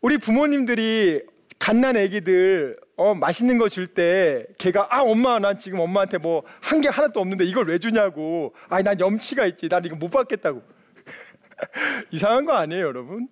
우리 0.00 0.18
부모님들이 0.18 1.22
갓난 1.58 1.96
애기들 1.96 2.78
어, 2.96 3.14
맛있는 3.14 3.56
거 3.58 3.68
줄 3.68 3.86
때 3.86 4.46
걔가 4.58 4.88
아 4.90 5.00
엄마 5.02 5.38
난 5.38 5.58
지금 5.58 5.80
엄마한테 5.80 6.18
뭐 6.18 6.42
한 6.60 6.80
게 6.80 6.88
하나도 6.88 7.20
없는데 7.20 7.44
이걸 7.44 7.66
왜 7.68 7.78
주냐고. 7.78 8.54
아니 8.68 8.82
난 8.84 8.98
염치가 8.98 9.46
있지. 9.46 9.68
난 9.68 9.84
이거 9.84 9.96
못 9.96 10.10
받겠다고. 10.10 10.62
이상한 12.10 12.44
거 12.44 12.52
아니에요 12.54 12.86
여러분? 12.86 13.28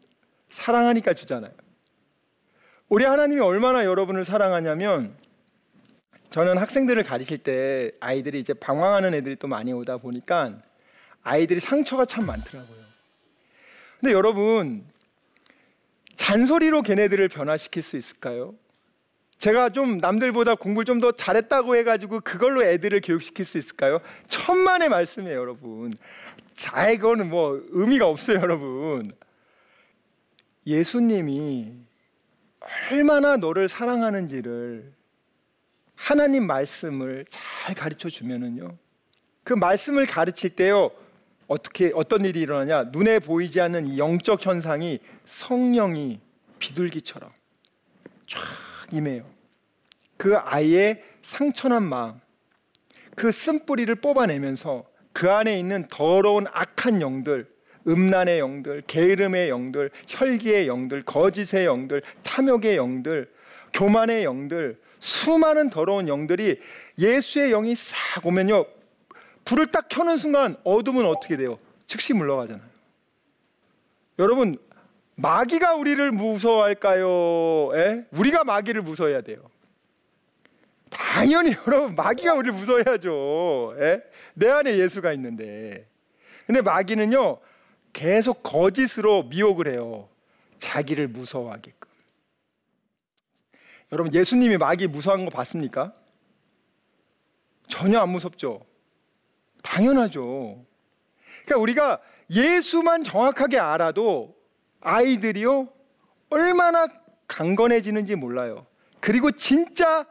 사랑하니까 0.50 1.14
주잖아요. 1.14 1.52
우리 2.88 3.04
하나님이 3.04 3.40
얼마나 3.40 3.84
여러분을 3.84 4.24
사랑하냐면 4.24 5.14
저는 6.30 6.56
학생들을 6.58 7.02
가르칠 7.02 7.38
때 7.38 7.90
아이들이 8.00 8.40
이제 8.40 8.54
방황하는 8.54 9.14
애들이 9.14 9.36
또 9.36 9.48
많이 9.48 9.72
오다 9.72 9.98
보니까 9.98 10.58
아이들이 11.22 11.60
상처가 11.60 12.04
참 12.06 12.24
많더라고요. 12.26 12.78
근데 14.00 14.12
여러분 14.14 14.84
잔소리로 16.18 16.82
걔네들을 16.82 17.28
변화시킬 17.28 17.80
수 17.82 17.96
있을까요? 17.96 18.54
제가 19.38 19.70
좀 19.70 19.98
남들보다 19.98 20.56
공부를 20.56 20.84
좀 20.84 21.00
더 21.00 21.12
잘했다고 21.12 21.76
해가지고 21.76 22.20
그걸로 22.20 22.64
애들을 22.64 23.00
교육시킬 23.02 23.44
수 23.44 23.56
있을까요? 23.56 24.00
천만의 24.26 24.88
말씀이에요, 24.88 25.38
여러분. 25.38 25.94
자, 26.54 26.90
이거는 26.90 27.30
뭐 27.30 27.62
의미가 27.70 28.08
없어요, 28.08 28.38
여러분. 28.38 29.12
예수님이 30.66 31.72
얼마나 32.90 33.37
너를 33.37 33.68
사랑하는지를 33.68 34.92
하나님 35.94 36.44
말씀을 36.48 37.25
잘 37.28 37.76
가르쳐 37.76 38.08
주면은요. 38.10 38.76
그 39.44 39.52
말씀을 39.52 40.04
가르칠 40.04 40.50
때요. 40.50 40.90
어떻게 41.49 41.90
어떤 41.95 42.25
일이 42.25 42.40
일어나냐? 42.40 42.85
눈에 42.93 43.19
보이지 43.19 43.61
않는 43.61 43.87
이 43.88 43.99
영적 43.99 44.45
현상이 44.45 45.00
성령이 45.25 46.21
비둘기처럼 46.59 47.31
쫙 48.26 48.40
임해요. 48.93 49.25
그 50.17 50.37
아이의 50.37 51.02
상처난 51.23 51.83
마음, 51.83 52.21
그 53.17 53.33
쓴뿌리를 53.33 53.93
뽑아내면서 53.97 54.85
그 55.12 55.31
안에 55.31 55.59
있는 55.59 55.87
더러운 55.88 56.47
악한 56.52 57.00
영들, 57.00 57.49
음란의 57.87 58.38
영들, 58.38 58.83
게으름의 58.87 59.49
영들, 59.49 59.90
혈기의 60.07 60.69
영들, 60.69 61.02
거짓의 61.02 61.64
영들, 61.64 62.02
탐욕의 62.23 62.76
영들, 62.76 63.31
교만의 63.73 64.25
영들, 64.25 64.78
수많은 64.99 65.71
더러운 65.71 66.09
영들이 66.09 66.61
예수의 66.99 67.50
영이 67.50 67.75
싹 67.75 68.25
오면요. 68.25 68.67
불을 69.49 69.69
딱 69.69 69.88
켜는 69.88 70.19
순간 70.19 70.57
어둠은 70.62 71.07
어떻게 71.07 71.38
돼요? 71.38 71.59
즉시 71.87 72.12
물러가잖아요. 72.12 72.69
여러분, 74.19 74.59
마귀가 75.14 75.75
우리를 75.75 76.11
무서워할까요? 76.12 77.71
에? 77.75 77.78
예? 77.78 78.07
우리가 78.11 78.45
마귀를 78.45 78.83
무서워해야 78.83 79.23
돼요. 79.23 79.50
당연히 80.90 81.55
여러분 81.67 81.95
마귀가 81.95 82.35
우리를 82.35 82.52
무서워해야죠. 82.52 83.76
에? 83.78 83.85
예? 83.85 84.02
내 84.35 84.50
안에 84.50 84.78
예수가 84.78 85.12
있는데. 85.14 85.88
근데 86.47 86.61
마귀는요 86.61 87.38
계속 87.93 88.43
거짓으로 88.43 89.25
미혹을 89.25 89.69
해요. 89.69 90.09
자기를 90.59 91.09
무서워하게끔. 91.09 91.88
여러분 93.93 94.12
예수님이 94.12 94.59
마귀 94.59 94.88
무서워한 94.88 95.25
거 95.25 95.31
봤습니까? 95.31 95.95
전혀 97.69 97.99
안 97.99 98.11
무섭죠. 98.11 98.69
당연하죠. 99.78 100.64
그러니까 101.44 101.62
우리가 101.62 101.99
예수만 102.30 103.04
정확하게 103.04 103.58
알아도 103.58 104.35
아이들이요 104.80 105.68
얼마나 106.30 106.88
강건해지는지 107.26 108.16
몰라요. 108.16 108.66
그리고 109.00 109.30
진짜 109.30 110.04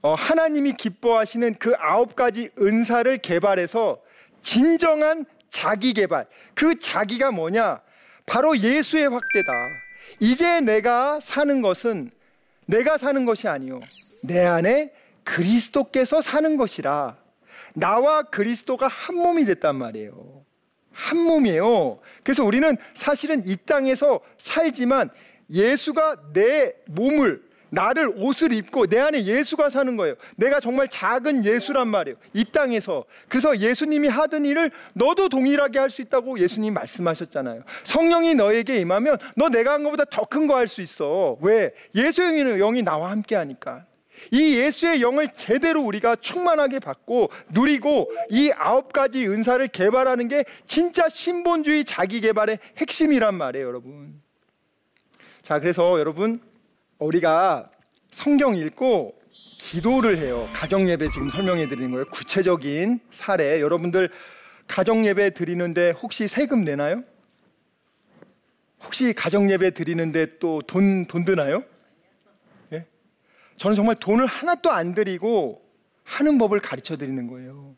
어, 0.00 0.14
하나님이 0.14 0.74
기뻐하시는 0.74 1.56
그 1.58 1.74
아홉 1.78 2.16
가지 2.16 2.50
은사를 2.58 3.18
개발해서 3.18 4.00
진정한 4.42 5.26
자기 5.50 5.92
개발. 5.92 6.26
그 6.54 6.78
자기가 6.78 7.30
뭐냐? 7.30 7.80
바로 8.26 8.56
예수의 8.56 9.08
확대다. 9.08 9.52
이제 10.20 10.60
내가 10.60 11.20
사는 11.20 11.60
것은 11.60 12.10
내가 12.66 12.98
사는 12.98 13.24
것이 13.24 13.48
아니요 13.48 13.78
내 14.24 14.44
안에 14.44 14.92
그리스도께서 15.24 16.20
사는 16.20 16.56
것이라 16.56 17.16
나와 17.78 18.22
그리스도가 18.22 18.88
한 18.88 19.16
몸이 19.16 19.44
됐단 19.44 19.76
말이에요. 19.76 20.44
한 20.92 21.18
몸이에요. 21.18 22.00
그래서 22.24 22.44
우리는 22.44 22.76
사실은 22.94 23.42
이 23.44 23.56
땅에서 23.56 24.20
살지만 24.36 25.10
예수가 25.50 26.32
내 26.32 26.74
몸을 26.86 27.46
나를 27.70 28.14
옷을 28.16 28.52
입고 28.54 28.86
내 28.86 28.98
안에 28.98 29.24
예수가 29.24 29.68
사는 29.68 29.94
거예요. 29.96 30.14
내가 30.36 30.58
정말 30.58 30.88
작은 30.88 31.44
예수란 31.44 31.86
말이에요. 31.88 32.16
이 32.32 32.44
땅에서. 32.46 33.04
그래서 33.28 33.58
예수님이 33.58 34.08
하던 34.08 34.46
일을 34.46 34.70
너도 34.94 35.28
동일하게 35.28 35.78
할 35.78 35.90
수 35.90 36.00
있다고 36.00 36.38
예수님 36.38 36.72
말씀하셨잖아요. 36.72 37.62
성령이 37.84 38.34
너에게 38.36 38.80
임하면 38.80 39.18
너 39.36 39.50
내가 39.50 39.74
한 39.74 39.84
것보다 39.84 40.04
더 40.06 40.24
큰 40.24 40.46
거 40.46 40.54
할 40.56 40.66
수 40.66 40.80
있어. 40.80 41.36
왜? 41.42 41.72
예수의 41.94 42.58
영이 42.58 42.82
나와 42.82 43.10
함께 43.10 43.36
하니까. 43.36 43.84
이 44.30 44.56
예수의 44.58 45.00
영을 45.02 45.28
제대로 45.36 45.82
우리가 45.82 46.16
충만하게 46.16 46.78
받고 46.78 47.30
누리고 47.50 48.10
이 48.30 48.50
아홉 48.56 48.92
가지 48.92 49.26
은사를 49.26 49.66
개발하는 49.68 50.28
게 50.28 50.44
진짜 50.66 51.08
신본주의 51.08 51.84
자기 51.84 52.20
개발의 52.20 52.58
핵심이란 52.76 53.34
말이에요, 53.34 53.66
여러분. 53.66 54.20
자, 55.42 55.60
그래서 55.60 55.98
여러분 55.98 56.40
우리가 56.98 57.70
성경 58.10 58.56
읽고 58.56 59.18
기도를 59.58 60.18
해요. 60.18 60.48
가정 60.52 60.88
예배 60.88 61.08
지금 61.08 61.28
설명해 61.30 61.68
드리는 61.68 61.90
거예요. 61.90 62.06
구체적인 62.06 63.00
사례. 63.10 63.60
여러분들 63.60 64.08
가정 64.66 65.06
예배 65.06 65.34
드리는데 65.34 65.90
혹시 65.90 66.28
세금 66.28 66.64
내나요? 66.64 67.02
혹시 68.82 69.12
가정 69.12 69.50
예배 69.50 69.72
드리는데 69.72 70.38
또 70.38 70.62
돈돈 70.62 71.24
드나요? 71.24 71.64
저는 73.58 73.76
정말 73.76 73.96
돈을 73.96 74.26
하나도 74.26 74.70
안 74.70 74.94
드리고 74.94 75.62
하는 76.04 76.38
법을 76.38 76.60
가르쳐 76.60 76.96
드리는 76.96 77.26
거예요. 77.26 77.76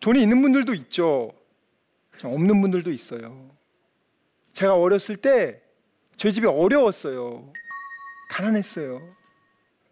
돈이 0.00 0.22
있는 0.22 0.40
분들도 0.40 0.72
있죠. 0.74 1.32
없는 2.22 2.60
분들도 2.60 2.90
있어요. 2.90 3.50
제가 4.52 4.74
어렸을 4.74 5.16
때 5.16 5.60
저희 6.16 6.32
집이 6.32 6.46
어려웠어요. 6.46 7.52
가난했어요. 8.30 9.00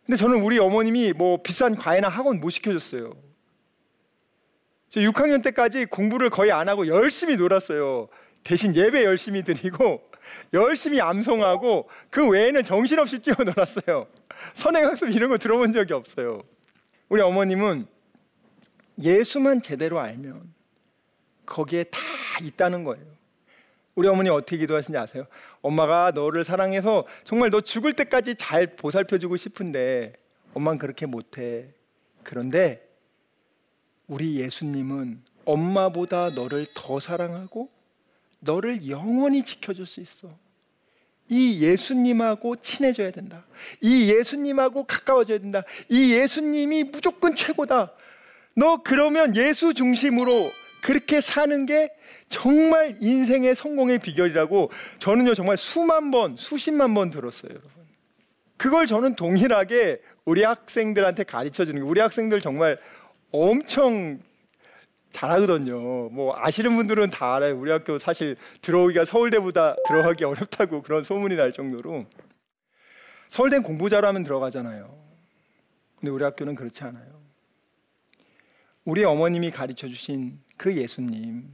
근데 0.07 0.17
저는 0.17 0.43
우리 0.43 0.59
어머님이 0.59 1.13
뭐 1.13 1.43
비싼 1.43 1.75
과외나 1.75 2.09
학원 2.09 2.41
못 2.41 2.51
시켜줬어요. 2.51 3.13
저 4.91 5.01
6학년 5.01 5.43
때까지 5.43 5.87
공부를 5.87 6.31
거의 6.31 6.51
안 6.53 6.69
하고 6.69 6.87
열심히 6.87 7.37
놀았어요. 7.37 8.09
대신 8.43 8.75
예배 8.75 9.05
열심히 9.05 9.43
드리고 9.43 10.09
열심히 10.55 11.01
암송하고 11.01 11.89
그 12.11 12.29
외에는 12.29 12.65
정신없이 12.65 13.19
뛰어놀았어요. 13.19 14.07
선행학습 14.55 15.11
이런 15.11 15.31
거 15.31 15.39
들어본 15.39 15.73
적이 15.73 15.95
없어요. 15.95 16.43
우리 17.09 17.23
어머님은 17.23 17.87
예수만 19.03 19.63
제대로 19.63 20.01
알면 20.01 20.53
거기에 21.47 21.85
다 21.85 21.99
있다는 22.43 22.85
거예요. 22.85 23.05
우리 23.95 24.07
어머니 24.07 24.29
어떻게 24.29 24.59
기도하시는지 24.59 24.97
아세요? 25.03 25.27
엄마가 25.61 26.13
너를 26.15 26.45
사랑해서 26.45 27.05
정말 27.25 27.51
너 27.51 27.61
죽을 27.61 27.93
때까지 27.93 28.37
잘 28.37 28.77
보살펴주고 28.77 29.37
싶은데 29.37 30.13
엄마는 30.55 30.79
그렇게 30.79 31.07
못해. 31.07 31.75
그런데 32.23 32.89
우리 34.07 34.37
예수님은 34.37 35.23
엄마보다 35.45 36.31
너를 36.31 36.67
더 36.75 37.01
사랑하고 37.01 37.71
너를 38.41 38.89
영원히 38.89 39.43
지켜줄 39.43 39.87
수 39.87 40.01
있어. 40.01 40.31
이 41.29 41.61
예수님하고 41.63 42.57
친해져야 42.57 43.11
된다. 43.11 43.45
이 43.81 44.11
예수님하고 44.11 44.85
가까워져야 44.85 45.39
된다. 45.39 45.63
이 45.89 46.13
예수님이 46.13 46.85
무조건 46.85 47.37
최고다. 47.37 47.93
너 48.55 48.83
그러면 48.83 49.37
예수 49.37 49.75
중심으로 49.75 50.51
그렇게 50.83 51.21
사는 51.21 51.67
게 51.67 51.91
정말 52.29 52.97
인생의 53.01 53.55
성공의 53.55 53.99
비결이라고 53.99 54.71
저는요 54.99 55.35
정말 55.35 55.57
수만 55.57 56.11
번, 56.11 56.37
수십만 56.37 56.95
번 56.95 57.11
들었어요, 57.11 57.51
여러분. 57.51 57.71
그걸 58.57 58.87
저는 58.87 59.15
동일하게 59.15 60.01
우리 60.25 60.43
학생들한테 60.43 61.25
가르쳐 61.25 61.65
주는 61.65 61.81
게 61.81 61.87
우리 61.87 62.01
학생들 62.01 62.41
정말 62.41 62.79
엄청 63.31 64.19
잘하거든요. 65.13 66.09
뭐 66.11 66.35
아시는 66.37 66.77
분들은 66.77 67.11
다 67.11 67.37
알아요. 67.37 67.59
우리 67.59 67.71
학교 67.71 67.99
사실 67.99 68.37
들어오기가 68.63 69.05
서울대보다 69.05 69.77
들어가기 69.87 70.25
어렵다고 70.25 70.83
그런 70.83 71.03
소문이 71.03 71.37
날 71.37 71.53
정도로 71.53 72.07
서울대 73.29 73.59
공부 73.59 73.89
잘하면 73.89 74.23
들어가잖아요. 74.23 74.97
근데 75.99 76.11
우리 76.11 76.25
학교는 76.25 76.55
그렇지 76.55 76.85
않아요. 76.85 77.19
우리 78.85 79.05
어머님이 79.05 79.51
가르쳐 79.51 79.89
주신 79.89 80.39
그 80.57 80.75
예수님, 80.75 81.45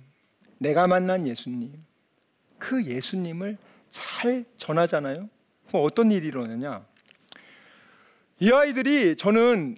내가 0.58 0.86
만난 0.86 1.26
예수님, 1.26 1.72
그 2.58 2.84
예수님을 2.84 3.56
잘 3.90 4.44
전하잖아요. 4.58 5.28
그럼 5.68 5.84
어떤 5.84 6.12
일이 6.12 6.28
일어나냐? 6.28 6.84
이 8.40 8.52
아이들이 8.52 9.16
저는 9.16 9.76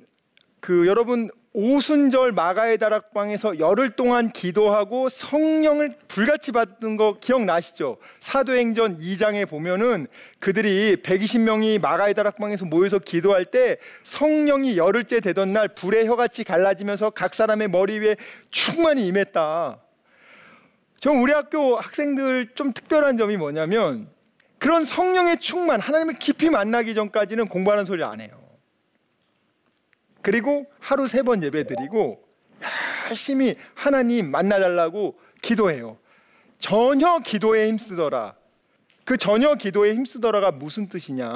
그 0.60 0.86
여러분 0.86 1.30
오순절 1.58 2.32
마가의 2.32 2.76
다락방에서 2.76 3.58
열흘 3.58 3.88
동안 3.88 4.28
기도하고 4.28 5.08
성령을 5.08 5.96
불같이 6.06 6.52
받은 6.52 6.98
거 6.98 7.16
기억나시죠? 7.18 7.96
사도행전 8.20 8.98
2장에 8.98 9.48
보면은 9.48 10.06
그들이 10.38 10.96
120명이 10.96 11.80
마가의 11.80 12.12
다락방에서 12.12 12.66
모여서 12.66 12.98
기도할 12.98 13.46
때 13.46 13.78
성령이 14.02 14.76
열흘째 14.76 15.20
되던 15.20 15.54
날 15.54 15.66
불의 15.74 16.06
혀같이 16.06 16.44
갈라지면서 16.44 17.08
각 17.08 17.32
사람의 17.32 17.68
머리 17.68 18.00
위에 18.00 18.16
충만히 18.50 19.06
임했다. 19.06 19.78
저 21.00 21.10
우리 21.10 21.32
학교 21.32 21.76
학생들 21.76 22.50
좀 22.54 22.74
특별한 22.74 23.16
점이 23.16 23.38
뭐냐면 23.38 24.10
그런 24.58 24.84
성령의 24.84 25.40
충만, 25.40 25.80
하나님을 25.80 26.16
깊이 26.18 26.50
만나기 26.50 26.94
전까지는 26.94 27.48
공부하는 27.48 27.86
소리 27.86 28.04
안 28.04 28.20
해요. 28.20 28.45
그리고 30.26 30.66
하루 30.80 31.06
세 31.06 31.22
번 31.22 31.40
예배 31.44 31.68
드리고 31.68 32.20
열심히 33.08 33.54
하나님 33.76 34.28
만나달라고 34.32 35.16
기도해요. 35.40 35.98
전혀 36.58 37.20
기도에 37.20 37.68
힘쓰더라. 37.68 38.34
그 39.04 39.16
전혀 39.18 39.54
기도에 39.54 39.94
힘쓰더라가 39.94 40.50
무슨 40.50 40.88
뜻이냐? 40.88 41.28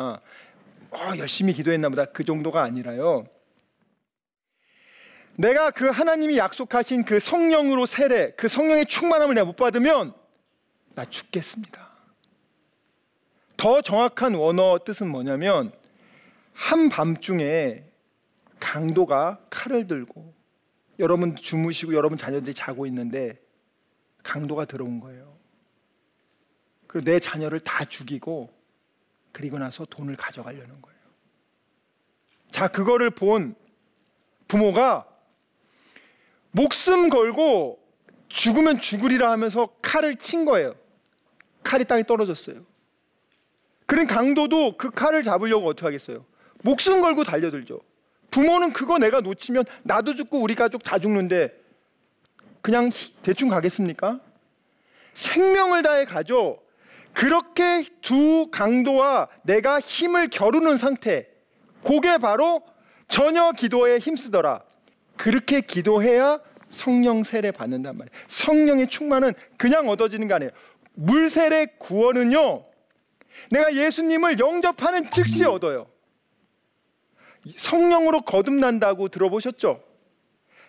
어, 0.91 1.13
열심히 1.19 1.53
기도했나 1.53 1.89
보다. 1.89 2.07
그 2.07 2.25
정도가 2.25 2.65
아니라요. 2.65 3.29
내가 5.37 5.71
그 5.71 5.87
하나님이 5.87 6.37
약속하신 6.39 7.05
그 7.05 7.21
성령으로 7.21 7.87
세례, 7.87 8.33
그 8.33 8.49
성령의 8.49 8.87
충만함을 8.87 9.37
내가 9.37 9.45
못 9.45 9.55
받으면 9.55 10.15
나 10.97 11.05
죽겠습니다. 11.05 11.91
더 13.57 13.83
정확한 13.83 14.35
원어 14.35 14.81
뜻은 14.85 15.09
뭐냐면 15.09 15.71
한밤중에 16.55 17.85
강도가 18.61 19.41
칼을 19.51 19.87
들고 19.87 20.35
여러분 21.01 21.35
주무시고 21.35 21.95
여러분 21.95 22.17
자녀들이 22.17 22.55
자고 22.55 22.87
있는데 22.87 23.41
강도가 24.23 24.67
들어온 24.67 25.01
거예요. 25.01 25.37
그리고 26.87 27.11
내 27.11 27.19
자녀를 27.19 27.61
다 27.61 27.85
죽이고 27.85 28.53
그리고 29.33 29.59
나서 29.59 29.85
돈을 29.85 30.17
가져가려는 30.17 30.83
거예요. 30.83 31.01
자, 32.51 32.69
그거를 32.69 33.11
본 33.11 33.55
부모가 34.47 35.07
목숨 36.51 37.09
걸고 37.09 37.81
죽으면 38.29 38.81
죽으리라 38.81 39.31
하면서 39.31 39.69
칼을 39.81 40.17
친 40.17 40.45
거예요. 40.45 40.75
칼이 41.63 41.85
땅에 41.85 42.03
떨어졌어요. 42.03 42.65
그런 43.87 44.07
강도도 44.07 44.77
그 44.77 44.91
칼을 44.91 45.23
잡으려고 45.23 45.69
어떻게 45.69 45.87
하겠어요? 45.87 46.25
목숨 46.63 47.01
걸고 47.01 47.25
달려들죠. 47.25 47.81
부모는 48.31 48.73
그거 48.73 48.99
내가 48.99 49.21
놓치면 49.21 49.65
나도 49.83 50.15
죽고 50.15 50.41
우리 50.41 50.55
가족 50.55 50.83
다 50.83 50.99
죽는데 50.99 51.53
그냥 52.63 52.91
대충 53.23 53.49
가겠습니까? 53.49 54.21
생명을 55.15 55.83
다해 55.83 56.05
가죠. 56.05 56.61
그렇게 57.13 57.85
두 58.01 58.49
강도와 58.51 59.29
내가 59.43 59.81
힘을 59.81 60.29
겨루는 60.29 60.77
상태. 60.77 61.27
그게 61.85 62.19
바로 62.19 62.63
전혀 63.09 63.53
기도에 63.53 63.99
힘쓰더라. 63.99 64.63
그렇게 65.17 65.61
기도해야 65.61 66.41
성령 66.69 67.25
세례 67.25 67.51
받는단 67.51 67.99
말이에요. 67.99 68.17
성령의 68.29 68.89
충만은 68.89 69.33
그냥 69.57 69.89
얻어지는 69.89 70.29
게 70.29 70.35
아니에요. 70.35 70.51
물 70.95 71.29
세례 71.29 71.67
구원은요. 71.79 72.65
내가 73.51 73.75
예수님을 73.75 74.39
영접하는 74.39 75.11
즉시 75.11 75.45
얻어요. 75.45 75.87
성령으로 77.57 78.23
거듭난다고 78.23 79.09
들어보셨죠? 79.09 79.83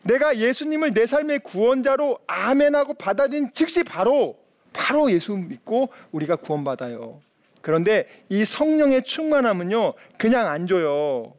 내가 0.03 0.37
예수님을 0.37 0.93
내 0.93 1.05
삶의 1.05 1.39
구원자로 1.39 2.19
아멘하고 2.27 2.95
받아들인 2.95 3.51
즉시 3.53 3.83
바로 3.83 4.39
바로 4.73 5.11
예수 5.11 5.35
믿고 5.35 5.89
우리가 6.11 6.37
구원받아요. 6.37 7.21
그런데 7.61 8.07
이 8.29 8.43
성령의 8.43 9.03
충만함은요, 9.03 9.93
그냥 10.17 10.47
안 10.47 10.65
줘요. 10.65 11.33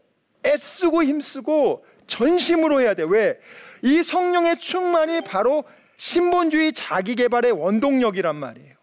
애쓰고 0.46 1.02
힘쓰고 1.02 1.84
전심으로 2.06 2.80
해야 2.80 2.94
돼. 2.94 3.04
왜? 3.06 3.38
이 3.82 4.02
성령의 4.02 4.60
충만이 4.60 5.22
바로 5.22 5.64
신본주의 5.96 6.72
자기 6.72 7.14
개발의 7.14 7.52
원동력이란 7.52 8.36
말이에요. 8.36 8.74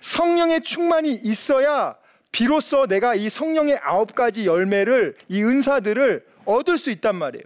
성령의 0.00 0.62
충만이 0.62 1.12
있어야 1.12 1.96
비로소 2.32 2.86
내가 2.86 3.14
이 3.14 3.28
성령의 3.28 3.78
아홉 3.82 4.14
가지 4.14 4.46
열매를 4.46 5.16
이 5.28 5.42
은사들을 5.42 6.26
얻을 6.46 6.78
수 6.78 6.90
있단 6.90 7.14
말이에요. 7.14 7.44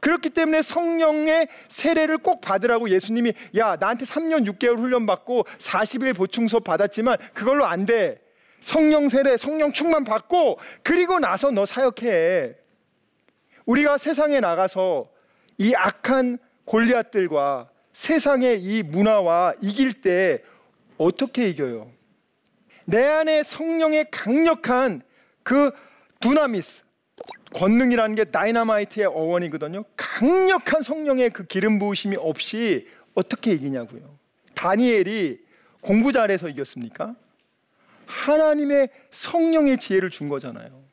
그렇기 0.00 0.30
때문에 0.30 0.62
성령의 0.62 1.48
세례를 1.68 2.18
꼭 2.18 2.40
받으라고 2.40 2.90
예수님이 2.90 3.32
야 3.56 3.76
나한테 3.76 4.04
3년 4.04 4.46
6개월 4.52 4.78
훈련 4.78 5.06
받고 5.06 5.46
40일 5.58 6.14
보충 6.14 6.48
수업 6.48 6.64
받았지만 6.64 7.16
그걸로 7.32 7.64
안 7.64 7.86
돼. 7.86 8.20
성령 8.60 9.08
세례, 9.08 9.36
성령 9.36 9.72
충만 9.72 10.04
받고 10.04 10.58
그리고 10.82 11.18
나서 11.18 11.50
너 11.50 11.64
사역해. 11.64 12.56
우리가 13.64 13.98
세상에 13.98 14.40
나가서 14.40 15.08
이 15.58 15.74
악한 15.74 16.38
골리앗들과 16.64 17.68
세상의 17.92 18.62
이 18.62 18.82
문화와 18.82 19.54
이길 19.62 19.92
때 20.02 20.42
어떻게 20.98 21.48
이겨요? 21.48 21.95
내 22.86 23.04
안에 23.04 23.42
성령의 23.42 24.06
강력한 24.10 25.02
그 25.42 25.72
두나미스 26.20 26.84
권능이라는 27.54 28.14
게 28.14 28.24
다이나마이트의 28.24 29.06
어원이거든요. 29.06 29.84
강력한 29.96 30.82
성령의 30.82 31.30
그 31.30 31.44
기름 31.44 31.78
부으심이 31.78 32.16
없이 32.16 32.88
어떻게 33.14 33.52
이기냐고요. 33.52 34.18
다니엘이 34.54 35.40
공부 35.80 36.12
잘해서 36.12 36.48
이겼습니까? 36.48 37.14
하나님의 38.06 38.90
성령의 39.10 39.78
지혜를 39.78 40.10
준 40.10 40.28
거잖아요. 40.28 40.84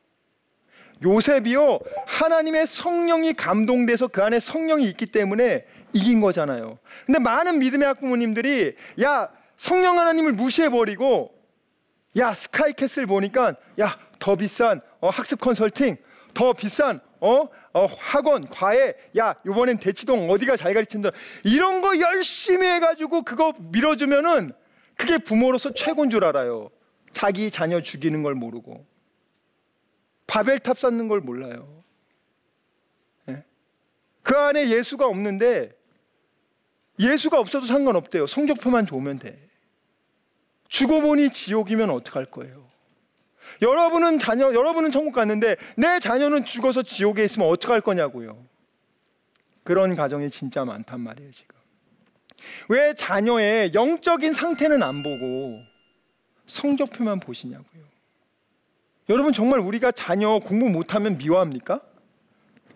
요셉이요, 1.03 1.79
하나님의 2.07 2.65
성령이 2.65 3.33
감동돼서 3.33 4.07
그 4.07 4.23
안에 4.23 4.39
성령이 4.39 4.85
있기 4.89 5.07
때문에 5.07 5.65
이긴 5.91 6.21
거잖아요. 6.21 6.79
근데 7.05 7.19
많은 7.19 7.59
믿음의 7.59 7.87
학부모님들이 7.87 8.75
야, 9.01 9.29
성령 9.57 9.99
하나님을 9.99 10.33
무시해 10.33 10.69
버리고 10.69 11.33
야, 12.17 12.33
스카이캐슬 12.33 13.05
보니까 13.05 13.55
야, 13.79 13.97
더 14.19 14.35
비싼 14.35 14.81
어, 14.99 15.09
학습 15.09 15.39
컨설팅, 15.39 15.97
더 16.33 16.53
비싼 16.53 17.01
어? 17.19 17.47
어, 17.73 17.85
학원, 17.85 18.47
과외, 18.47 18.95
야, 19.17 19.35
이번엔 19.45 19.77
대치동 19.77 20.29
어디가 20.29 20.57
잘 20.57 20.73
가르친다. 20.73 21.11
이런 21.43 21.81
거 21.81 21.97
열심히 21.97 22.67
해가지고 22.67 23.23
그거 23.23 23.53
밀어주면은 23.57 24.51
그게 24.95 25.17
부모로서 25.17 25.73
최고인 25.73 26.09
줄 26.09 26.25
알아요. 26.25 26.69
자기 27.11 27.49
자녀 27.49 27.81
죽이는 27.81 28.23
걸 28.23 28.35
모르고. 28.35 28.85
바벨탑 30.27 30.77
쌓는 30.77 31.07
걸 31.07 31.21
몰라요. 31.21 31.83
예? 33.29 33.43
그 34.21 34.35
안에 34.37 34.69
예수가 34.69 35.07
없는데 35.07 35.71
예수가 36.99 37.39
없어도 37.39 37.65
상관없대요. 37.65 38.27
성적표만 38.27 38.85
좋으면 38.85 39.19
돼. 39.19 39.42
죽어 40.73 41.01
보니 41.01 41.29
지옥이면 41.29 41.91
어떡할 41.91 42.25
거예요? 42.25 42.63
여러분은 43.61 44.17
자녀, 44.17 44.51
여러분은 44.51 44.91
천국 44.91 45.13
갔는데 45.13 45.55
내 45.77 45.99
자녀는 45.99 46.45
죽어서 46.45 46.81
지옥에 46.81 47.23
있으면 47.23 47.47
어떡할 47.49 47.81
거냐고요. 47.81 48.43
그런 49.63 49.95
가정이 49.95 50.31
진짜 50.31 50.65
많단 50.65 50.99
말이에요, 50.99 51.31
지금. 51.31 51.55
왜 52.69 52.95
자녀의 52.95 53.75
영적인 53.75 54.33
상태는 54.33 54.81
안 54.81 55.03
보고 55.03 55.61
성적표만 56.47 57.19
보시냐고요. 57.19 57.83
여러분 59.09 59.31
정말 59.31 59.59
우리가 59.59 59.91
자녀 59.91 60.39
공부 60.39 60.69
못하면 60.69 61.19
미워합니까? 61.19 61.81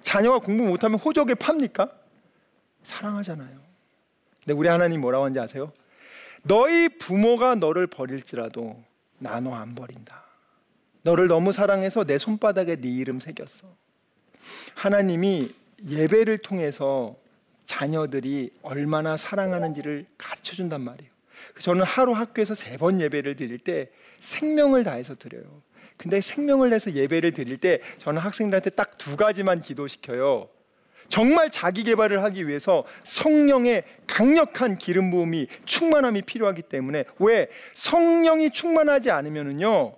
자녀가 0.04 0.38
공부 0.38 0.66
못하면 0.66 1.00
호적에 1.00 1.34
팝니까? 1.34 1.90
사랑하잖아요. 2.84 3.60
근데 4.42 4.54
우리 4.54 4.68
하나님 4.68 5.02
뭐라고 5.02 5.26
하는지 5.26 5.40
아세요? 5.40 5.74
너희 6.44 6.90
부모가 6.90 7.56
너를 7.56 7.88
버릴지라도 7.88 8.82
나너 9.20 9.54
안 9.56 9.76
버린다. 9.76 10.24
너를 11.02 11.28
너무 11.28 11.52
사랑해서 11.52 12.04
내 12.04 12.18
손바닥에 12.18 12.78
네 12.78 12.88
이름 12.90 13.20
새겼어. 13.20 13.68
하나님이 14.76 15.54
예배를 15.88 16.40
통해서 16.40 17.16
자녀들이 17.66 18.52
얼마나 18.62 19.18
사랑하는지를 19.18 20.06
가르쳐 20.18 20.56
준단 20.56 20.82
말이에요. 20.82 21.12
저는 21.60 21.84
하루 21.84 22.14
학교에서 22.14 22.54
세 22.54 22.78
번 22.78 23.00
예배를 23.02 23.36
드릴 23.36 23.58
때 23.60 23.90
생명을 24.20 24.84
다해서 24.84 25.16
드려요. 25.16 25.62
근데 25.98 26.22
생명을 26.22 26.70
내서 26.70 26.92
예배를 26.92 27.34
드릴 27.34 27.58
때 27.58 27.82
저는 28.00 28.22
학생들한테 28.22 28.70
딱 28.72 28.98
두 28.98 29.16
가지만 29.18 29.62
기도시켜요. 29.62 30.50
정말 31.10 31.50
자기 31.50 31.84
개발을 31.84 32.24
하기 32.24 32.48
위해서 32.48 32.84
성령의 33.04 33.84
강력한 34.08 34.78
기름 34.78 35.12
부음이 35.12 35.48
충만함이 35.66 36.24
필요하기 36.24 36.64
때문에 36.64 37.06
왜 37.20 37.48
성령이 37.74 38.52
충만하지 38.52 39.12
않으면은요 39.12 39.96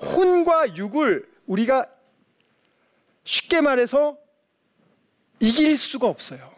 혼과 0.00 0.76
육을 0.76 1.26
우리가 1.46 1.86
쉽게 3.24 3.60
말해서 3.60 4.18
이길 5.40 5.76
수가 5.76 6.06
없어요. 6.08 6.52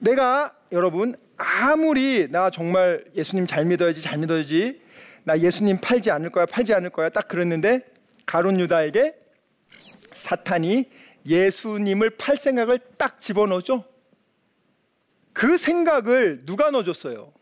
내가 0.00 0.54
여러분 0.72 1.14
아무리 1.36 2.28
나 2.30 2.50
정말 2.50 3.04
예수님 3.14 3.46
잘 3.46 3.64
믿어야지 3.64 4.00
잘 4.02 4.18
믿어야지 4.18 4.80
나 5.24 5.38
예수님 5.38 5.78
팔지 5.80 6.10
않을 6.10 6.30
거야 6.30 6.46
팔지 6.46 6.74
않을 6.74 6.90
거야 6.90 7.08
딱 7.10 7.28
그랬는데 7.28 7.80
가론 8.26 8.60
유다에게 8.60 9.14
사탄이 9.68 10.90
예수님을 11.28 12.10
팔 12.10 12.36
생각을 12.36 12.80
딱 12.96 13.20
집어넣죠. 13.20 13.84
그 15.32 15.56
생각을 15.56 16.44
누가 16.44 16.70
넣어줬어요? 16.70 17.32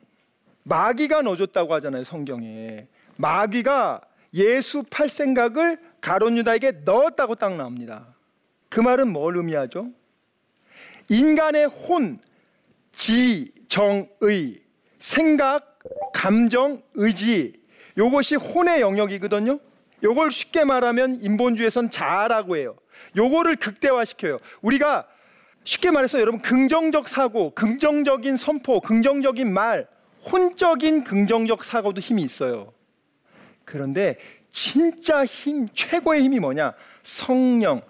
마귀가 0.64 1.22
넣어줬다고 1.22 1.72
하잖아요 1.74 2.04
성경에 2.04 2.88
마귀가 3.16 4.00
예수 4.34 4.82
팔 4.90 5.08
생각을 5.08 5.78
가론 6.00 6.36
유다에게 6.36 6.82
넣었다고 6.84 7.36
딱 7.36 7.56
나옵니다. 7.56 8.14
그 8.68 8.80
말은 8.80 9.12
뭘 9.12 9.36
의미하죠? 9.36 9.90
인간의 11.08 11.66
혼, 11.66 12.18
지, 12.92 13.52
정, 13.68 14.08
의, 14.20 14.58
생각, 14.98 15.78
감정, 16.12 16.82
의지 16.94 17.54
요것이 17.96 18.34
혼의 18.34 18.80
영역이거든요. 18.80 19.58
요걸 20.02 20.30
쉽게 20.30 20.64
말하면 20.64 21.20
인본주의에선 21.20 21.90
자아라고 21.90 22.56
해요. 22.56 22.76
요거를 23.16 23.56
극대화시켜요. 23.56 24.38
우리가 24.62 25.06
쉽게 25.64 25.90
말해서 25.90 26.20
여러분 26.20 26.40
긍정적 26.40 27.08
사고, 27.08 27.50
긍정적인 27.50 28.36
선포, 28.36 28.80
긍정적인 28.80 29.52
말, 29.52 29.88
혼적인 30.30 31.04
긍정적 31.04 31.64
사고도 31.64 32.00
힘이 32.00 32.22
있어요. 32.22 32.72
그런데 33.64 34.16
진짜 34.50 35.24
힘, 35.24 35.68
최고의 35.74 36.22
힘이 36.22 36.38
뭐냐? 36.38 36.74
성령, 37.02 37.82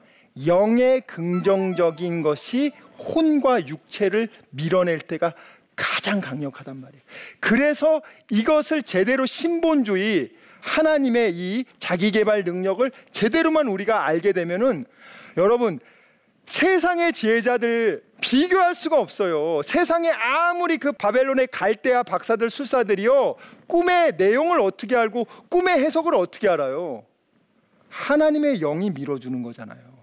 영의 0.47 1.03
긍정적인 1.03 2.23
것이 2.23 2.73
혼과 2.99 3.67
육체를 3.67 4.29
밀어낼 4.51 4.99
때가 4.99 5.35
가장 5.77 6.21
강력하단 6.21 6.77
말이에요. 6.81 7.03
그래서 7.41 8.03
이것을 8.31 8.83
제대로 8.83 9.27
신본주의 9.27 10.31
하나님의 10.67 11.33
이 11.35 11.65
자기 11.79 12.11
개발 12.11 12.43
능력을 12.43 12.91
제대로만 13.13 13.69
우리가 13.69 14.05
알게 14.05 14.33
되면은 14.33 14.85
여러분 15.37 15.79
세상의 16.47 17.13
지혜자들 17.13 18.03
비교할 18.21 18.75
수가 18.75 19.01
없어요. 19.01 19.63
세상에 19.63 20.11
아무리 20.11 20.79
그 20.79 20.93
바벨론의 20.93 21.49
갈대아 21.49 22.03
박사들 22.03 22.51
술사들이요. 22.51 23.37
꿈의 23.67 24.15
내용을 24.17 24.61
어떻게 24.61 24.97
알고 24.97 25.27
꿈의 25.49 25.79
해석을 25.79 26.15
어떻게 26.15 26.49
알아요? 26.49 27.05
하나님의 27.89 28.59
영이 28.59 28.91
밀어주는 28.91 29.43
거잖아요. 29.43 29.97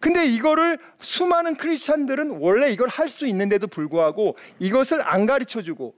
근데 0.00 0.24
이거를 0.26 0.78
수많은 1.00 1.56
크리스찬들은 1.56 2.38
원래 2.38 2.70
이걸 2.70 2.88
할 2.88 3.08
수 3.08 3.26
있는데도 3.26 3.66
불구하고 3.66 4.36
이것을 4.60 5.00
안 5.02 5.26
가르쳐 5.26 5.62
주고 5.62 5.94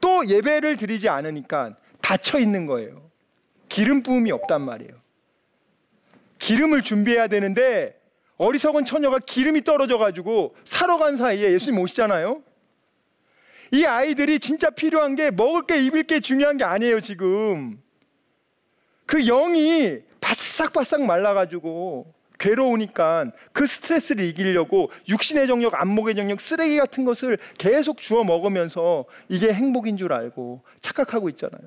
또 0.00 0.26
예배를 0.26 0.76
드리지 0.76 1.08
않으니까 1.08 1.76
닫혀 2.02 2.38
있는 2.38 2.66
거예요. 2.66 3.10
기름 3.68 4.02
부음이 4.02 4.30
없단 4.30 4.60
말이에요. 4.60 4.92
기름을 6.38 6.82
준비해야 6.82 7.28
되는데 7.28 7.98
어리석은 8.36 8.84
처녀가 8.84 9.18
기름이 9.18 9.62
떨어져 9.62 9.96
가지고 9.98 10.54
사러 10.64 10.98
간 10.98 11.16
사이에 11.16 11.52
예수님 11.52 11.80
오시잖아요. 11.80 12.42
이 13.70 13.84
아이들이 13.84 14.38
진짜 14.38 14.68
필요한 14.68 15.14
게 15.14 15.30
먹을 15.30 15.62
게 15.62 15.82
입을 15.82 16.02
게 16.02 16.20
중요한 16.20 16.58
게 16.58 16.64
아니에요, 16.64 17.00
지금. 17.00 17.80
그 19.06 19.24
영이 19.24 20.00
바싹바싹 20.20 21.02
말라 21.02 21.32
가지고 21.32 22.12
괴로우니까 22.38 23.30
그 23.52 23.66
스트레스를 23.66 24.24
이기려고 24.24 24.90
육신의 25.08 25.46
정력, 25.46 25.80
안목의 25.80 26.16
정력, 26.16 26.40
쓰레기 26.40 26.76
같은 26.76 27.04
것을 27.04 27.38
계속 27.56 27.98
주워 27.98 28.24
먹으면서 28.24 29.04
이게 29.28 29.52
행복인 29.52 29.96
줄 29.96 30.12
알고 30.12 30.62
착각하고 30.80 31.28
있잖아요. 31.30 31.62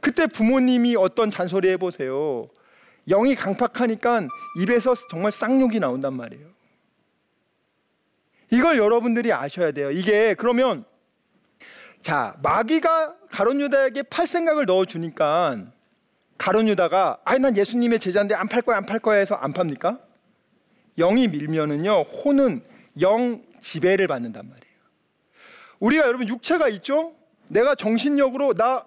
그때 0.00 0.26
부모님이 0.26 0.96
어떤 0.96 1.30
잔소리 1.30 1.68
해보세요. 1.70 2.48
영이 3.08 3.34
강팍하니까 3.34 4.28
입에서 4.60 4.94
정말 5.10 5.32
쌍욕이 5.32 5.80
나온단 5.80 6.14
말이에요. 6.14 6.46
이걸 8.50 8.78
여러분들이 8.78 9.32
아셔야 9.32 9.72
돼요. 9.72 9.90
이게 9.90 10.34
그러면 10.34 10.84
자 12.02 12.36
마귀가 12.42 13.14
가론 13.30 13.60
유다에게 13.60 14.02
팔 14.04 14.26
생각을 14.26 14.64
넣어 14.66 14.84
주니까 14.86 15.66
가론 16.38 16.66
유다가 16.68 17.20
아니 17.24 17.40
난 17.40 17.56
예수님의 17.56 17.98
제자인데 18.00 18.34
안 18.34 18.48
팔 18.48 18.62
거야 18.62 18.76
안 18.78 18.86
팔 18.86 18.98
거야 18.98 19.18
해서 19.18 19.34
안 19.36 19.52
팝니까? 19.52 20.00
영이 20.98 21.28
밀면은요 21.28 22.02
혼은 22.02 22.62
영 23.00 23.42
지배를 23.60 24.06
받는단 24.08 24.48
말이에요. 24.48 24.74
우리가 25.78 26.06
여러분 26.06 26.26
육체가 26.28 26.68
있죠? 26.68 27.14
내가 27.48 27.74
정신력으로 27.74 28.54
나 28.54 28.84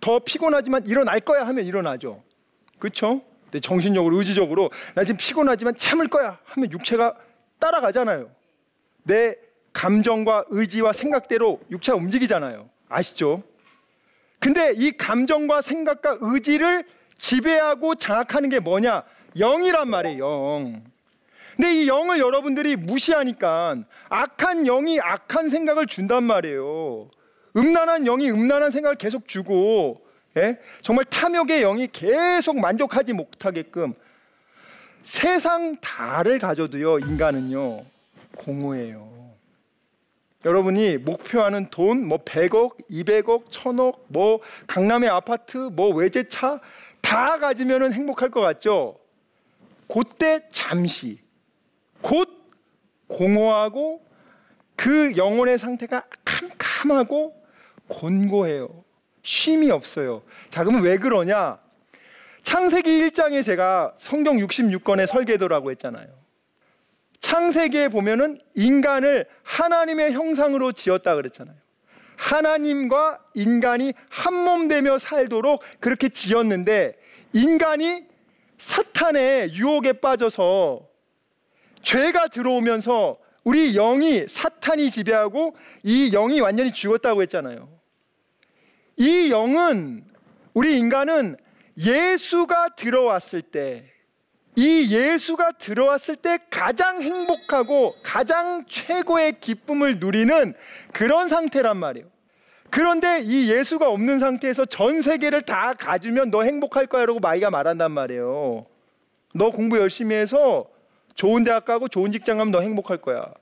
더 0.00 0.18
피곤하지만 0.18 0.86
일어날 0.86 1.20
거야 1.20 1.46
하면 1.46 1.64
일어나죠. 1.64 2.22
그렇죠? 2.78 3.22
정신력으로 3.60 4.16
의지적으로 4.18 4.70
나 4.94 5.04
지금 5.04 5.16
피곤하지만 5.16 5.74
참을 5.76 6.08
거야 6.08 6.38
하면 6.44 6.70
육체가 6.72 7.14
따라가잖아요. 7.58 8.30
내 9.04 9.36
감정과 9.72 10.44
의지와 10.48 10.92
생각대로 10.92 11.60
육체가 11.70 11.96
움직이잖아요. 11.96 12.68
아시죠? 12.88 13.42
근데 14.38 14.72
이 14.76 14.92
감정과 14.92 15.62
생각과 15.62 16.18
의지를 16.20 16.84
지배하고 17.18 17.94
장악하는 17.94 18.48
게 18.48 18.58
뭐냐? 18.60 19.04
영이란 19.38 19.88
말이에요, 19.88 20.18
영. 20.18 20.84
근데 21.56 21.72
이 21.72 21.88
영을 21.88 22.18
여러분들이 22.18 22.76
무시하니까 22.76 23.76
악한 24.10 24.64
영이 24.64 25.00
악한 25.00 25.48
생각을 25.48 25.86
준단 25.86 26.24
말이에요. 26.24 27.08
음란한 27.56 28.04
영이 28.04 28.30
음란한 28.30 28.70
생각을 28.70 28.96
계속 28.96 29.26
주고 29.28 30.04
예? 30.36 30.58
정말 30.82 31.04
탐욕의 31.06 31.60
영이 31.60 31.88
계속 31.92 32.60
만족하지 32.60 33.14
못하게끔 33.14 33.94
세상 35.02 35.74
다를 35.80 36.38
가져도요 36.38 36.98
인간은요 36.98 37.82
공허해요. 38.36 39.16
여러분이 40.44 40.98
목표하는 40.98 41.66
돈, 41.70 42.06
뭐 42.06 42.18
100억, 42.18 42.76
200억, 42.88 43.50
1000억, 43.50 43.98
뭐 44.06 44.40
강남의 44.68 45.08
아파트, 45.08 45.56
뭐 45.56 45.92
외제차 45.92 46.60
다 47.00 47.38
가지면은 47.38 47.92
행복할 47.92 48.30
것 48.30 48.40
같죠? 48.40 48.96
그때 49.88 50.40
잠시 50.52 51.18
곧 52.00 52.28
공허하고 53.08 54.04
그 54.76 55.16
영혼의 55.16 55.58
상태가 55.58 56.04
캄캄하고 56.24 57.45
곤고해요. 57.88 58.84
쉼이 59.22 59.70
없어요. 59.70 60.22
자, 60.48 60.62
그러면 60.64 60.82
왜 60.82 60.98
그러냐? 60.98 61.58
창세기 62.42 62.90
1장에 63.02 63.42
제가 63.44 63.92
성경 63.96 64.36
66권의 64.36 65.06
설계도라고 65.06 65.70
했잖아요. 65.72 66.06
창세기에 67.20 67.88
보면은 67.88 68.38
인간을 68.54 69.26
하나님의 69.42 70.12
형상으로 70.12 70.70
지었다 70.72 71.14
그랬잖아요. 71.16 71.56
하나님과 72.16 73.18
인간이 73.34 73.92
한 74.10 74.34
몸 74.34 74.68
되며 74.68 74.96
살도록 74.96 75.62
그렇게 75.80 76.08
지었는데 76.08 76.96
인간이 77.32 78.04
사탄의 78.58 79.54
유혹에 79.54 79.94
빠져서 79.94 80.80
죄가 81.82 82.28
들어오면서 82.28 83.18
우리 83.44 83.72
영이 83.74 84.26
사탄이 84.28 84.90
지배하고 84.90 85.56
이 85.82 86.10
영이 86.10 86.40
완전히 86.40 86.72
죽었다고 86.72 87.22
했잖아요. 87.22 87.75
이 88.96 89.30
영은 89.30 90.04
우리 90.54 90.78
인간은 90.78 91.36
예수가 91.76 92.70
들어왔을 92.76 93.42
때, 93.42 93.92
이 94.56 94.88
예수가 94.90 95.52
들어왔을 95.58 96.16
때 96.16 96.38
가장 96.50 97.02
행복하고 97.02 97.94
가장 98.02 98.64
최고의 98.66 99.38
기쁨을 99.40 99.98
누리는 99.98 100.54
그런 100.94 101.28
상태란 101.28 101.76
말이에요. 101.76 102.06
그런데 102.70 103.20
이 103.20 103.50
예수가 103.50 103.88
없는 103.88 104.18
상태에서 104.18 104.64
전 104.64 105.02
세계를 105.02 105.42
다 105.42 105.74
가지면 105.74 106.30
너 106.30 106.42
행복할 106.42 106.86
거야 106.86 107.04
라고 107.04 107.20
마이가 107.20 107.50
말한단 107.50 107.92
말이에요. 107.92 108.66
너 109.34 109.50
공부 109.50 109.76
열심히 109.78 110.16
해서 110.16 110.66
좋은 111.14 111.44
대학 111.44 111.66
가고 111.66 111.86
좋은 111.86 112.10
직장 112.10 112.38
가면 112.38 112.52
너 112.52 112.60
행복할 112.60 112.96
거야. 112.96 113.32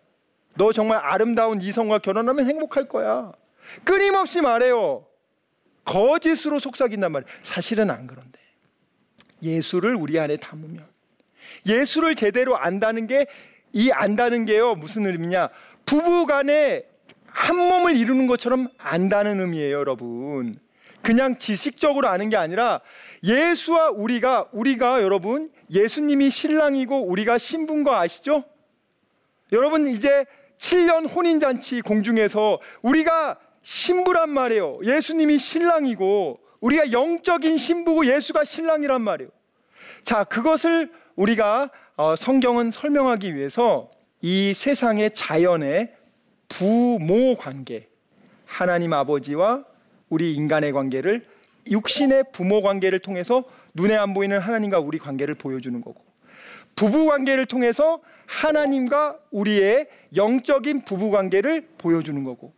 너 0.56 0.72
정말 0.72 0.98
아름다운 0.98 1.62
이성과 1.62 2.00
결혼하면 2.00 2.46
행복할 2.48 2.88
거야. 2.88 3.32
끊임없이 3.84 4.40
말해요. 4.40 5.06
거짓으로 5.84 6.58
속삭인단 6.58 7.12
말이에요. 7.12 7.30
사실은 7.42 7.90
안 7.90 8.06
그런데. 8.06 8.38
예수를 9.42 9.94
우리 9.94 10.18
안에 10.18 10.36
담으면 10.36 10.86
예수를 11.66 12.14
제대로 12.14 12.56
안다는 12.56 13.06
게 13.06 13.26
이 13.74 13.90
안다는 13.92 14.46
게요. 14.46 14.76
무슨 14.76 15.04
의미냐? 15.04 15.50
부부 15.84 16.26
간에 16.26 16.84
한 17.26 17.56
몸을 17.56 17.96
이루는 17.96 18.28
것처럼 18.28 18.68
안다는 18.78 19.40
의미예요, 19.40 19.76
여러분. 19.76 20.58
그냥 21.02 21.36
지식적으로 21.36 22.08
아는 22.08 22.30
게 22.30 22.36
아니라 22.36 22.80
예수와 23.22 23.90
우리가 23.90 24.48
우리가 24.52 25.02
여러분 25.02 25.50
예수님이 25.70 26.30
신랑이고 26.30 27.02
우리가 27.02 27.36
신부인 27.36 27.84
거 27.84 27.94
아시죠? 27.94 28.44
여러분 29.52 29.86
이제 29.88 30.24
7년 30.56 31.14
혼인 31.14 31.40
잔치 31.40 31.82
공중에서 31.82 32.58
우리가 32.80 33.38
신부란 33.64 34.30
말이에요. 34.30 34.78
예수님이 34.84 35.38
신랑이고 35.38 36.38
우리가 36.60 36.92
영적인 36.92 37.56
신부고 37.56 38.06
예수가 38.06 38.44
신랑이란 38.44 39.02
말이에요. 39.02 39.30
자, 40.02 40.22
그것을 40.22 40.92
우리가 41.16 41.70
어, 41.96 42.14
성경은 42.14 42.70
설명하기 42.70 43.34
위해서 43.34 43.90
이 44.20 44.52
세상의 44.54 45.12
자연의 45.14 45.94
부모 46.48 47.34
관계, 47.36 47.88
하나님 48.44 48.92
아버지와 48.92 49.64
우리 50.08 50.34
인간의 50.34 50.72
관계를 50.72 51.26
육신의 51.70 52.26
부모 52.32 52.60
관계를 52.60 52.98
통해서 52.98 53.44
눈에 53.72 53.96
안 53.96 54.12
보이는 54.12 54.38
하나님과 54.38 54.78
우리 54.78 54.98
관계를 54.98 55.34
보여주는 55.34 55.80
거고 55.80 56.04
부부 56.76 57.06
관계를 57.06 57.46
통해서 57.46 58.00
하나님과 58.26 59.18
우리의 59.30 59.88
영적인 60.16 60.84
부부 60.84 61.10
관계를 61.10 61.68
보여주는 61.78 62.22
거고 62.24 62.52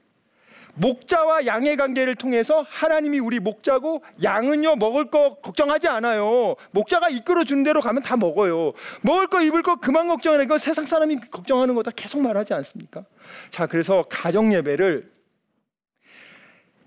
목자와 0.76 1.46
양의 1.46 1.76
관계를 1.76 2.14
통해서 2.14 2.64
하나님이 2.68 3.18
우리 3.18 3.40
목자고 3.40 4.02
양은요 4.22 4.76
먹을 4.76 5.10
거 5.10 5.36
걱정하지 5.42 5.88
않아요. 5.88 6.54
목자가 6.70 7.08
이끌어 7.08 7.44
주는 7.44 7.64
대로 7.64 7.80
가면 7.80 8.02
다 8.02 8.16
먹어요. 8.16 8.72
먹을 9.00 9.26
거 9.26 9.42
입을 9.42 9.62
거 9.62 9.76
그만 9.76 10.08
걱정하는 10.08 10.46
거 10.46 10.58
세상 10.58 10.84
사람이 10.84 11.16
걱정하는 11.30 11.74
거다 11.74 11.90
계속 11.90 12.20
말하지 12.20 12.54
않습니까? 12.54 13.04
자 13.50 13.66
그래서 13.66 14.04
가정 14.08 14.52
예배를 14.52 15.10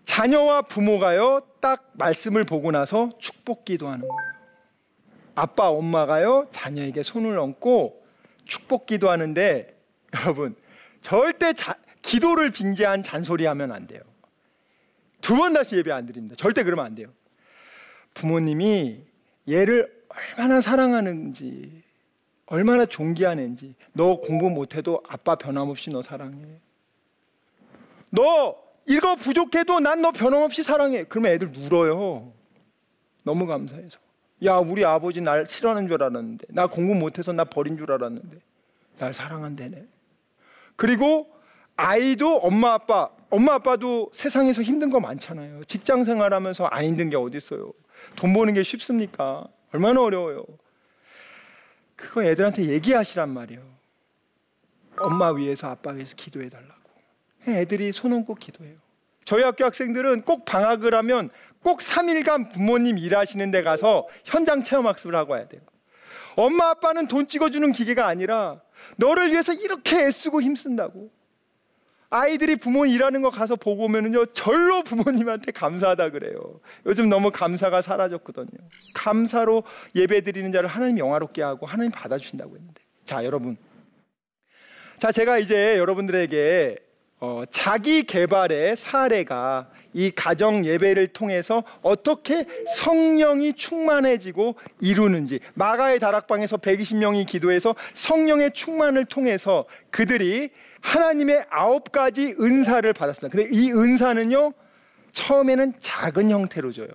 자녀와 0.05 0.63
부모가요 0.63 1.41
딱 1.59 1.91
말씀을 1.93 2.43
보고 2.43 2.71
나서 2.71 3.09
축복 3.19 3.65
기도하는 3.65 4.07
거예요. 4.07 4.29
아빠 5.35 5.69
엄마가요 5.69 6.47
자녀에게 6.51 7.03
손을 7.03 7.39
얹고 7.39 8.03
축복 8.45 8.85
기도하는데 8.87 9.75
여러분 10.15 10.55
절대 11.01 11.53
자, 11.53 11.75
기도를 12.13 12.49
빙자한 12.51 13.03
잔소리하면 13.03 13.71
안 13.71 13.85
돼요. 13.85 14.01
두 15.21 15.35
번 15.37 15.53
다시 15.53 15.75
예배 15.75 15.91
안 15.91 16.05
드립니다. 16.07 16.35
절대 16.35 16.63
그러면 16.63 16.85
안 16.85 16.95
돼요. 16.95 17.09
부모님이 18.15 19.03
얘를 19.47 20.03
얼마나 20.09 20.59
사랑하는지, 20.59 21.83
얼마나 22.47 22.85
존귀하는지, 22.87 23.75
너 23.93 24.15
공부 24.19 24.49
못해도 24.49 25.03
아빠 25.07 25.35
변함없이 25.35 25.91
너 25.91 26.01
사랑해. 26.01 26.37
너 28.09 28.55
이거 28.87 29.15
부족해도 29.15 29.79
난 29.79 30.01
너 30.01 30.11
변함없이 30.11 30.63
사랑해. 30.63 31.03
그러면 31.03 31.33
애들 31.33 31.51
울어요. 31.55 32.33
너무 33.23 33.45
감사해서. 33.45 33.99
야, 34.45 34.55
우리 34.55 34.83
아버지 34.83 35.21
날 35.21 35.45
싫어하는 35.47 35.87
줄 35.87 36.01
알았는데, 36.01 36.47
나 36.49 36.65
공부 36.65 36.95
못해서 36.95 37.31
나 37.33 37.43
버린 37.43 37.77
줄 37.77 37.91
알았는데, 37.91 38.37
날 38.97 39.13
사랑한대네. 39.13 39.85
그리고 40.75 41.29
아이도 41.79 42.39
엄마 42.39 42.73
아빠, 42.73 43.09
엄마 43.29 43.53
아빠도 43.53 44.09
세상에서 44.13 44.61
힘든 44.61 44.89
거 44.89 44.99
많잖아요. 44.99 45.63
직장 45.63 46.03
생활하면서 46.03 46.65
안 46.65 46.83
힘든 46.83 47.09
게 47.09 47.15
어디 47.15 47.37
있어요? 47.37 47.71
돈 48.17 48.33
버는 48.33 48.53
게 48.53 48.63
쉽습니까? 48.63 49.45
얼마나 49.73 50.01
어려워요. 50.01 50.43
그거 51.95 52.21
애들한테 52.21 52.65
얘기하시란 52.65 53.29
말이에요. 53.29 53.61
엄마 54.99 55.31
위해서 55.31 55.69
아빠 55.69 55.91
위해서 55.91 56.15
기도해 56.17 56.49
달라고. 56.49 56.73
애들이 57.47 57.93
손 57.93 58.11
얹고 58.11 58.35
기도해요. 58.35 58.75
저희 59.23 59.43
학교 59.43 59.63
학생들은 59.63 60.23
꼭 60.23 60.43
방학을 60.43 60.93
하면 60.95 61.29
꼭 61.63 61.79
3일간 61.79 62.51
부모님 62.51 62.97
일하시는 62.97 63.51
데 63.51 63.63
가서 63.63 64.05
현장 64.25 64.63
체험 64.63 64.85
학습을 64.85 65.15
하고 65.15 65.33
와야 65.33 65.47
돼요. 65.47 65.61
엄마 66.35 66.71
아빠는 66.71 67.07
돈 67.07 67.27
찍어주는 67.27 67.71
기계가 67.71 68.05
아니라 68.05 68.59
너를 68.97 69.31
위해서 69.31 69.53
이렇게 69.53 69.97
애쓰고 70.03 70.41
힘쓴다고. 70.41 71.18
아이들이 72.11 72.55
부모 72.55 72.85
일하는 72.85 73.21
거 73.21 73.29
가서 73.29 73.55
보고 73.55 73.85
오면은요 73.85 74.27
절로 74.27 74.83
부모님한테 74.83 75.51
감사하다 75.51 76.09
그래요. 76.09 76.59
요즘 76.85 77.07
너무 77.07 77.29
감사가 77.31 77.81
사라졌거든요. 77.81 78.47
감사로 78.95 79.63
예배 79.95 80.21
드리는 80.21 80.51
자를 80.51 80.67
하나님 80.67 80.97
영화롭게 80.97 81.43
하고 81.43 81.67
하나님 81.67 81.91
받아주신다고 81.91 82.55
했는데 82.55 82.81
자 83.05 83.23
여러분 83.23 83.57
자 84.97 85.11
제가 85.11 85.37
이제 85.37 85.77
여러분들에게 85.77 86.77
어, 87.21 87.43
자기 87.51 88.03
개발의 88.03 88.77
사례가 88.77 89.69
이 89.93 90.09
가정 90.11 90.65
예배를 90.65 91.07
통해서 91.07 91.63
어떻게 91.81 92.45
성령이 92.77 93.53
충만해지고 93.53 94.55
이루는지 94.79 95.39
마가의 95.53 95.99
다락방에서 95.99 96.57
120명이 96.57 97.27
기도해서 97.27 97.75
성령의 97.93 98.53
충만을 98.53 99.05
통해서 99.05 99.65
그들이 99.89 100.51
하나님의 100.81 101.45
아홉 101.49 101.91
가지 101.91 102.35
은사를 102.39 102.91
받았습니다. 102.93 103.37
근데 103.37 103.55
이 103.55 103.71
은사는요 103.71 104.53
처음에는 105.11 105.73
작은 105.79 106.29
형태로 106.29 106.71
줘요. 106.71 106.87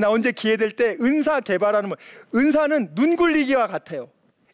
나 0.00 0.10
언제 0.10 0.32
기회 0.32 0.56
될 0.56 0.72
때 0.72 0.96
은사 1.00 1.40
개발하는 1.40 1.88
뭐 1.88 1.96
은사는 2.34 2.94
눈 2.94 3.16
굴리기와 3.16 3.68
같아요. 3.68 4.10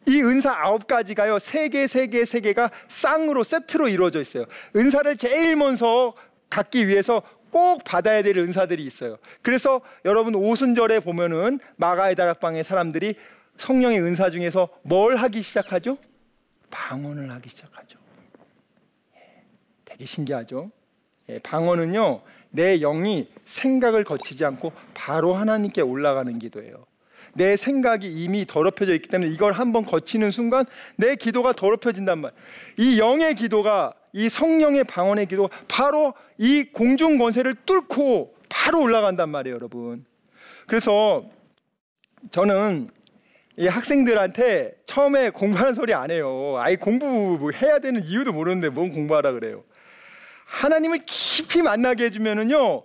이 0.07 0.21
은사 0.21 0.51
아홉 0.51 0.85
가지가요 0.85 1.39
세 1.39 1.69
개, 1.69 1.87
세 1.87 2.07
개, 2.07 2.25
세 2.25 2.39
개가 2.39 2.69
쌍으로 2.87 3.43
세트로 3.43 3.87
이루어져 3.87 4.19
있어요. 4.21 4.45
은사를 4.75 5.15
제일 5.17 5.55
먼저 5.55 6.13
갖기 6.49 6.87
위해서 6.87 7.21
꼭 7.49 7.83
받아야 7.83 8.21
될 8.21 8.37
은사들이 8.37 8.83
있어요. 8.83 9.17
그래서 9.41 9.81
여러분 10.05 10.35
오순절에 10.35 10.99
보면은 10.99 11.59
마가의 11.77 12.15
다락방의 12.15 12.63
사람들이 12.63 13.15
성령의 13.57 14.01
은사 14.01 14.29
중에서 14.29 14.69
뭘 14.83 15.15
하기 15.15 15.41
시작하죠? 15.41 15.97
방언을 16.69 17.31
하기 17.31 17.49
시작하죠. 17.49 18.02
예, 20.03 20.05
되게 20.05 20.05
신기하죠. 20.05 20.69
예, 21.29 21.39
방언은요 21.39 22.21
내 22.51 22.77
영이 22.79 23.27
생각을 23.45 24.03
거치지 24.03 24.45
않고 24.45 24.73
바로 24.93 25.33
하나님께 25.33 25.81
올라가는 25.81 26.37
기도예요. 26.37 26.85
내 27.35 27.55
생각이 27.55 28.07
이미 28.07 28.45
더럽혀져 28.45 28.93
있기 28.93 29.09
때문에 29.09 29.31
이걸 29.31 29.53
한번 29.53 29.83
거치는 29.83 30.29
순간 30.29 30.65
내 30.97 31.15
기도가 31.15 31.53
더럽혀진단 31.53 32.19
말. 32.19 32.31
이 32.77 32.99
영의 32.99 33.33
기도가 33.33 33.93
이 34.11 34.29
성령의 34.29 34.83
방언의 34.83 35.25
기도 35.25 35.49
바로 35.67 36.13
이 36.37 36.63
공중 36.71 37.17
권세를 37.17 37.55
뚫고 37.65 38.35
바로 38.49 38.81
올라간단 38.81 39.29
말이에요, 39.29 39.55
여러분. 39.55 40.05
그래서 40.67 41.25
저는 42.29 42.91
이 43.57 43.67
학생들한테 43.67 44.75
처음에 44.85 45.31
공부하는 45.31 45.73
소리 45.73 45.93
안 45.95 46.11
해요. 46.11 46.57
아이 46.59 46.75
공부 46.75 47.05
뭐 47.39 47.51
해야 47.51 47.79
되는 47.79 48.03
이유도 48.03 48.31
모르는데 48.31 48.69
뭔 48.69 48.89
공부하라 48.89 49.31
그래요. 49.31 49.63
하나님을 50.45 50.99
깊이 51.05 51.61
만나게 51.61 52.05
해주면은요, 52.05 52.83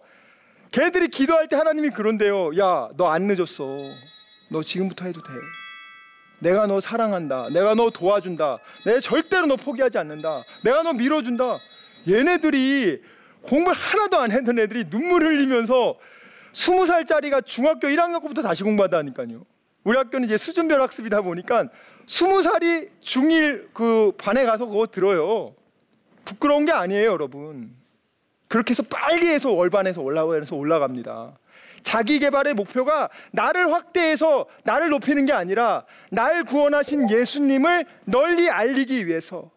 걔들이 0.70 1.08
기도할 1.08 1.48
때 1.48 1.56
하나님이 1.56 1.90
그런데요. 1.90 2.50
야, 2.58 2.88
너 2.96 3.08
안 3.10 3.26
늦었어. 3.26 3.64
너 4.50 4.62
지금부터 4.62 5.04
해도 5.06 5.22
돼. 5.22 5.28
내가 6.40 6.66
너 6.66 6.80
사랑한다. 6.80 7.48
내가 7.50 7.74
너 7.74 7.90
도와준다. 7.90 8.58
내가 8.86 9.00
절대로 9.00 9.46
너 9.46 9.56
포기하지 9.56 9.98
않는다. 9.98 10.42
내가 10.64 10.82
너 10.82 10.92
밀어준다. 10.92 11.58
얘네들이 12.08 13.02
공부를 13.42 13.76
하나도 13.76 14.18
안 14.18 14.30
했던 14.30 14.58
애들이 14.58 14.84
눈물 14.88 15.24
흘리면서 15.24 15.98
스무 16.52 16.86
살짜리가 16.86 17.40
중학교 17.42 17.88
1학년부터 17.88 18.42
다시 18.42 18.62
공부한다니까요. 18.62 19.44
우리 19.84 19.96
학교는 19.96 20.26
이제 20.26 20.36
수준별 20.36 20.80
학습이다 20.82 21.22
보니까 21.22 21.68
스무 22.06 22.42
살이 22.42 22.88
중1 23.02 23.72
그 23.74 24.12
반에 24.18 24.44
가서 24.44 24.66
그거 24.66 24.86
들어요. 24.86 25.54
부끄러운 26.28 26.66
게 26.66 26.72
아니에요, 26.72 27.10
여러분. 27.10 27.74
그렇게 28.48 28.72
해서 28.72 28.82
빨리 28.82 29.28
해서 29.28 29.50
월반에서 29.52 30.02
올라가서 30.02 30.56
올라갑니다. 30.56 31.38
자기 31.82 32.18
개발의 32.18 32.54
목표가 32.54 33.08
나를 33.30 33.72
확대해서 33.72 34.46
나를 34.64 34.90
높이는 34.90 35.24
게 35.26 35.32
아니라 35.32 35.84
날 36.10 36.44
구원하신 36.44 37.08
예수님을 37.10 37.84
널리 38.04 38.50
알리기 38.50 39.06
위해서 39.06 39.50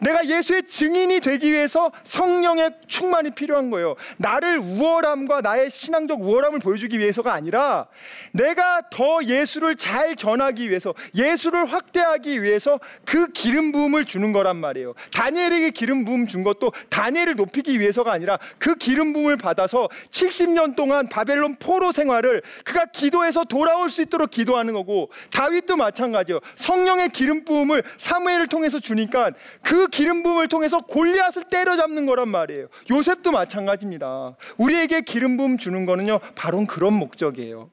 내가 0.00 0.26
예수의 0.26 0.64
증인이 0.64 1.20
되기 1.20 1.52
위해서 1.52 1.90
성령의 2.04 2.72
충만이 2.86 3.30
필요한 3.30 3.70
거예요. 3.70 3.96
나를 4.16 4.58
우월함과 4.58 5.40
나의 5.40 5.70
신앙적 5.70 6.20
우월함을 6.20 6.60
보여주기 6.60 6.98
위해서가 6.98 7.32
아니라 7.32 7.86
내가 8.32 8.82
더 8.90 9.20
예수를 9.22 9.76
잘 9.76 10.16
전하기 10.16 10.68
위해서 10.70 10.94
예수를 11.14 11.66
확대하기 11.66 12.42
위해서 12.42 12.78
그 13.04 13.28
기름 13.32 13.72
부음을 13.72 14.04
주는 14.04 14.32
거란 14.32 14.56
말이에요. 14.56 14.94
다니엘에게 15.12 15.70
기름 15.70 16.04
부음 16.04 16.26
준 16.26 16.44
것도 16.44 16.72
다니엘을 16.88 17.36
높이기 17.36 17.78
위해서가 17.80 18.12
아니라 18.12 18.38
그 18.58 18.76
기름 18.76 19.12
부음을 19.12 19.36
받아서 19.36 19.88
70년 20.10 20.76
동안 20.76 21.08
바벨론 21.08 21.56
포로 21.56 21.92
생활을 21.92 22.42
그가 22.64 22.86
기도해서 22.86 23.44
돌아올 23.44 23.90
수 23.90 24.02
있도록 24.02 24.30
기도하는 24.30 24.74
거고 24.74 25.10
다윗도 25.30 25.76
마찬가지예요. 25.76 26.40
성령의 26.54 27.10
기름 27.10 27.44
부음을 27.44 27.82
사무엘을 27.96 28.46
통해서 28.48 28.78
주니까 28.80 29.30
그 29.62 29.87
기름 29.90 30.22
부음을 30.22 30.48
통해서 30.48 30.80
골리앗을 30.80 31.44
때려잡는 31.44 32.06
거란 32.06 32.28
말이에요. 32.28 32.68
요셉도 32.90 33.30
마찬가지입니다. 33.32 34.36
우리에게 34.56 35.00
기름 35.02 35.36
부음 35.36 35.58
주는 35.58 35.86
거는요. 35.86 36.20
바로 36.34 36.64
그런 36.66 36.94
목적이에요. 36.94 37.70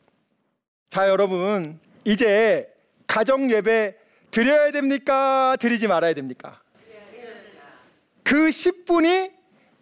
자, 0.89 1.07
여러분. 1.09 1.79
이제 2.05 2.71
가정 3.07 3.51
예배 3.51 3.95
드려야 4.31 4.71
됩니까? 4.71 5.55
드리지 5.59 5.87
말아야 5.87 6.13
됩니까? 6.13 6.61
그 8.23 8.49
10분이 8.49 9.31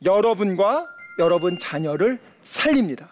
여러분과 0.04 0.88
여러분 1.20 1.58
자녀를 1.60 2.20
살립니다. 2.44 3.10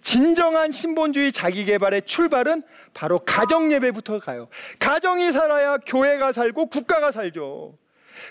진정한 0.00 0.72
신본주의 0.72 1.30
자기개발의 1.32 2.02
출발은 2.02 2.62
바로 2.94 3.20
가정 3.20 3.72
예배부터 3.72 4.18
가요. 4.18 4.48
가정이 4.78 5.30
살아야 5.32 5.76
교회가 5.78 6.32
살고 6.32 6.66
국가가 6.66 7.12
살죠. 7.12 7.76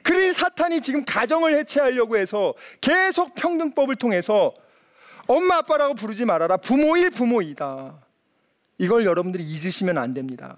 그러니 0.04 0.34
사탄이 0.34 0.82
지금 0.82 1.04
가정을 1.06 1.56
해체하려고 1.58 2.18
해서 2.18 2.54
계속 2.82 3.36
평등법을 3.36 3.96
통해서 3.96 4.54
엄마 5.28 5.58
아빠라고 5.58 5.96
부르지 5.96 6.26
말아라. 6.26 6.58
부모일 6.58 7.10
부모이다. 7.12 8.00
이걸 8.78 9.06
여러분들이 9.06 9.44
잊으시면 9.44 9.98
안 9.98 10.14
됩니다. 10.14 10.58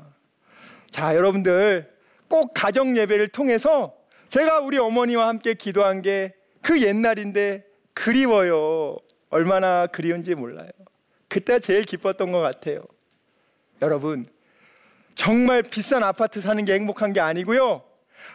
자, 0.89 1.15
여러분들 1.15 1.91
꼭 2.27 2.51
가정 2.53 2.95
예배를 2.97 3.29
통해서 3.29 3.93
제가 4.27 4.59
우리 4.59 4.77
어머니와 4.77 5.27
함께 5.27 5.53
기도한 5.53 6.01
게 6.01 6.33
그 6.61 6.81
옛날인데 6.81 7.65
그리워요. 7.93 8.97
얼마나 9.29 9.87
그리운지 9.87 10.35
몰라요. 10.35 10.69
그때 11.27 11.59
제일 11.59 11.83
기뻤던 11.83 12.31
것 12.31 12.39
같아요. 12.39 12.83
여러분, 13.81 14.27
정말 15.15 15.63
비싼 15.63 16.03
아파트 16.03 16.41
사는 16.41 16.63
게 16.65 16.73
행복한 16.73 17.13
게 17.13 17.19
아니고요. 17.19 17.83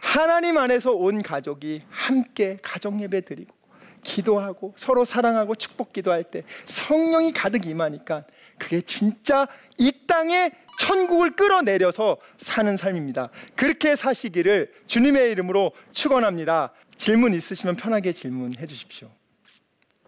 하나님 0.01 0.57
안에서 0.57 0.91
온 0.91 1.21
가족이 1.21 1.83
함께 1.89 2.57
가정 2.61 3.01
예배 3.01 3.21
드리고 3.21 3.55
기도하고 4.03 4.73
서로 4.77 5.05
사랑하고 5.05 5.55
축복 5.55 5.93
기도할 5.93 6.23
때 6.23 6.43
성령이 6.65 7.33
가득 7.33 7.65
임하니까 7.65 8.25
그게 8.57 8.81
진짜 8.81 9.47
이 9.77 9.91
땅에 10.07 10.51
천국을 10.79 11.35
끌어내려서 11.35 12.17
사는 12.37 12.77
삶입니다. 12.77 13.29
그렇게 13.55 13.95
사시기를 13.95 14.71
주님의 14.87 15.31
이름으로 15.31 15.71
축원합니다. 15.91 16.71
질문 16.95 17.33
있으시면 17.33 17.75
편하게 17.75 18.13
질문해 18.13 18.65
주십시오. 18.65 19.09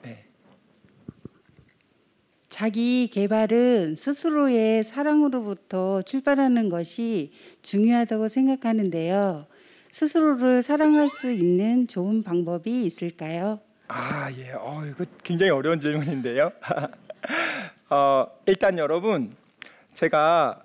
네. 0.02 0.26
자기 2.48 3.10
개발은 3.12 3.96
스스로의 3.96 4.84
사랑으로부터 4.84 6.02
출발하는 6.04 6.69
것이 6.69 7.32
중요하다고 7.62 8.30
생각하는데요. 8.30 9.48
스스로를 9.92 10.62
사랑할 10.62 11.10
수 11.10 11.31
있는 11.31 11.87
좋은 11.87 12.23
방법이 12.23 12.85
있을까요? 12.85 13.60
아, 13.87 14.31
예. 14.37 14.52
어, 14.52 14.83
이거 14.85 15.04
굉장히 15.23 15.52
어려운 15.52 15.79
질문인데요. 15.79 16.52
어, 17.90 18.27
일단 18.46 18.77
여러분, 18.77 19.35
제가 19.94 20.62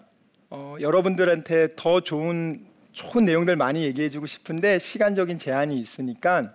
어, 0.51 0.77
여러분들한테 0.81 1.75
더 1.75 2.01
좋은 2.01 2.67
좋은 2.93 3.25
내용들 3.25 3.57
많이 3.57 3.83
얘기해 3.83 4.09
주고 4.09 4.27
싶은데 4.27 4.79
시간적인 4.79 5.37
제한이 5.37 5.81
있으니까 5.81 6.55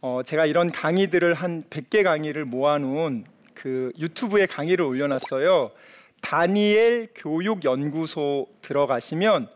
어, 0.00 0.22
제가 0.24 0.46
이런 0.46 0.72
강의들을 0.72 1.34
한 1.34 1.62
100개 1.70 2.02
강의를 2.02 2.44
모아 2.44 2.78
놓은 2.78 3.24
그 3.54 3.92
유튜브에 3.96 4.46
강의를 4.46 4.84
올려 4.84 5.06
놨어요. 5.06 5.70
다니엘 6.20 7.10
교육 7.14 7.64
연구소 7.64 8.48
들어가시면 8.60 9.48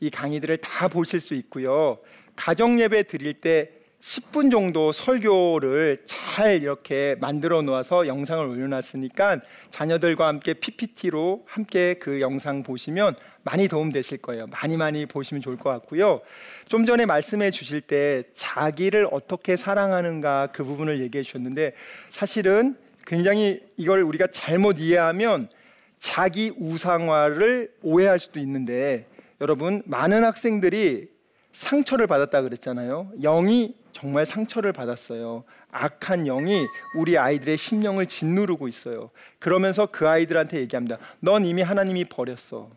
이 0.00 0.10
강의들을 0.10 0.58
다 0.58 0.88
보실 0.88 1.20
수 1.20 1.34
있고요. 1.34 1.98
가정 2.34 2.78
예배 2.80 3.04
드릴 3.04 3.34
때 3.34 3.70
10분 4.00 4.50
정도 4.50 4.92
설교를 4.92 6.02
잘 6.04 6.62
이렇게 6.62 7.16
만들어 7.18 7.62
놓아서 7.62 8.06
영상을 8.06 8.46
올려놨으니까 8.46 9.40
자녀들과 9.70 10.28
함께 10.28 10.54
PPT로 10.54 11.44
함께 11.46 11.94
그 11.94 12.20
영상 12.20 12.62
보시면 12.62 13.16
많이 13.42 13.68
도움 13.68 13.90
되실 13.90 14.18
거예요. 14.18 14.46
많이 14.48 14.76
많이 14.76 15.06
보시면 15.06 15.40
좋을 15.40 15.56
것 15.56 15.70
같고요. 15.70 16.20
좀 16.68 16.84
전에 16.84 17.06
말씀해 17.06 17.50
주실 17.50 17.80
때 17.80 18.24
자기를 18.34 19.08
어떻게 19.10 19.56
사랑하는가 19.56 20.50
그 20.52 20.62
부분을 20.62 21.00
얘기해 21.00 21.24
주셨는데 21.24 21.72
사실은 22.10 22.76
굉장히 23.06 23.60
이걸 23.76 24.02
우리가 24.02 24.28
잘못 24.28 24.78
이해하면 24.78 25.48
자기 25.98 26.52
우상화를 26.56 27.72
오해할 27.82 28.20
수도 28.20 28.40
있는데 28.40 29.06
여러분 29.40 29.82
많은 29.86 30.24
학생들이 30.24 31.08
상처를 31.52 32.06
받았다 32.06 32.42
그랬잖아요. 32.42 33.12
영이 33.22 33.74
정말 33.92 34.26
상처를 34.26 34.72
받았어요. 34.72 35.44
악한 35.70 36.24
영이 36.24 36.66
우리 36.98 37.16
아이들의 37.16 37.56
심령을 37.56 38.06
짓누르고 38.06 38.68
있어요. 38.68 39.10
그러면서 39.38 39.86
그 39.86 40.06
아이들한테 40.08 40.58
얘기합니다. 40.60 40.98
넌 41.20 41.46
이미 41.46 41.62
하나님이 41.62 42.04
버렸어. 42.04 42.70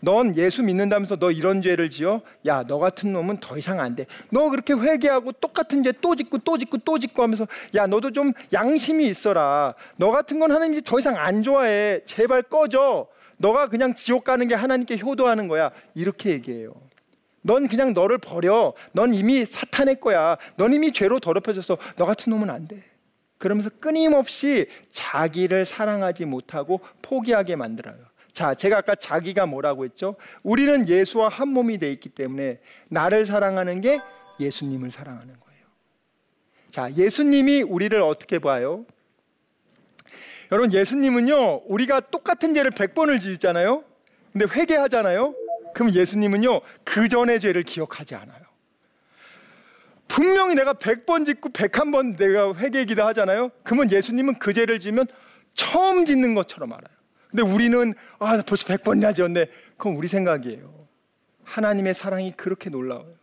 넌 0.00 0.36
예수 0.36 0.62
믿는다면서 0.62 1.16
너 1.16 1.32
이런 1.32 1.62
죄를 1.62 1.90
지어? 1.90 2.20
야, 2.46 2.62
너 2.64 2.78
같은 2.78 3.12
놈은 3.12 3.38
더 3.38 3.56
이상 3.56 3.80
안 3.80 3.96
돼. 3.96 4.06
너 4.30 4.50
그렇게 4.50 4.72
회개하고 4.74 5.32
똑같은 5.32 5.82
죄 5.82 5.90
또 6.00 6.14
짓고 6.14 6.38
또 6.38 6.58
짓고 6.58 6.78
또 6.78 6.98
짓고 6.98 7.22
하면서 7.22 7.48
야, 7.74 7.86
너도 7.86 8.12
좀 8.12 8.32
양심이 8.52 9.08
있어라. 9.08 9.74
너 9.96 10.10
같은 10.12 10.38
건 10.38 10.52
하나님이 10.52 10.82
더 10.82 10.98
이상 11.00 11.16
안 11.16 11.42
좋아해. 11.42 12.02
제발 12.04 12.42
꺼져. 12.42 13.08
너가 13.38 13.68
그냥 13.68 13.94
지옥 13.94 14.24
가는 14.24 14.46
게 14.48 14.54
하나님께 14.54 14.98
효도하는 14.98 15.48
거야. 15.48 15.70
이렇게 15.94 16.30
얘기해요. 16.30 16.74
넌 17.42 17.68
그냥 17.68 17.94
너를 17.94 18.18
버려. 18.18 18.74
넌 18.92 19.14
이미 19.14 19.44
사탄의 19.44 20.00
거야. 20.00 20.36
넌 20.56 20.72
이미 20.72 20.92
죄로 20.92 21.20
더럽혀졌어. 21.20 21.78
너 21.96 22.06
같은 22.06 22.30
놈은 22.30 22.50
안 22.50 22.66
돼. 22.66 22.82
그러면서 23.38 23.70
끊임없이 23.80 24.66
자기를 24.90 25.64
사랑하지 25.64 26.24
못하고 26.24 26.80
포기하게 27.02 27.56
만들어요. 27.56 27.96
자, 28.32 28.54
제가 28.54 28.78
아까 28.78 28.94
자기가 28.94 29.46
뭐라고 29.46 29.84
했죠? 29.84 30.16
우리는 30.42 30.88
예수와 30.88 31.28
한 31.28 31.48
몸이 31.48 31.78
돼 31.78 31.90
있기 31.92 32.10
때문에 32.10 32.60
나를 32.88 33.24
사랑하는 33.24 33.80
게 33.80 34.00
예수님을 34.40 34.90
사랑하는 34.90 35.28
거예요. 35.28 35.66
자, 36.68 36.92
예수님이 36.92 37.62
우리를 37.62 37.98
어떻게 38.02 38.38
봐요? 38.38 38.84
여러분, 40.52 40.72
예수님은요, 40.72 41.62
우리가 41.66 42.00
똑같은 42.00 42.54
죄를 42.54 42.70
100번을 42.70 43.20
지었잖아요? 43.20 43.84
근데 44.32 44.46
회개하잖아요? 44.52 45.34
그럼 45.74 45.92
예수님은요, 45.92 46.60
그 46.84 47.08
전의 47.08 47.40
죄를 47.40 47.62
기억하지 47.62 48.14
않아요. 48.14 48.46
분명히 50.08 50.54
내가 50.54 50.72
100번 50.72 51.26
짓고 51.26 51.50
101번 51.50 52.16
내가 52.16 52.54
회개기도 52.54 53.04
하잖아요. 53.06 53.50
그러면 53.62 53.90
예수님은 53.90 54.38
그 54.38 54.52
죄를 54.52 54.80
지면 54.80 55.06
처음 55.54 56.06
짓는 56.06 56.34
것처럼 56.34 56.72
알아요. 56.72 56.96
근데 57.30 57.42
우리는 57.42 57.92
아, 58.18 58.40
벌써 58.42 58.66
100번이나 58.66 59.14
지었네. 59.14 59.46
그건 59.76 59.96
우리 59.96 60.08
생각이에요. 60.08 60.72
하나님의 61.44 61.94
사랑이 61.94 62.32
그렇게 62.32 62.70
놀라워요. 62.70 63.14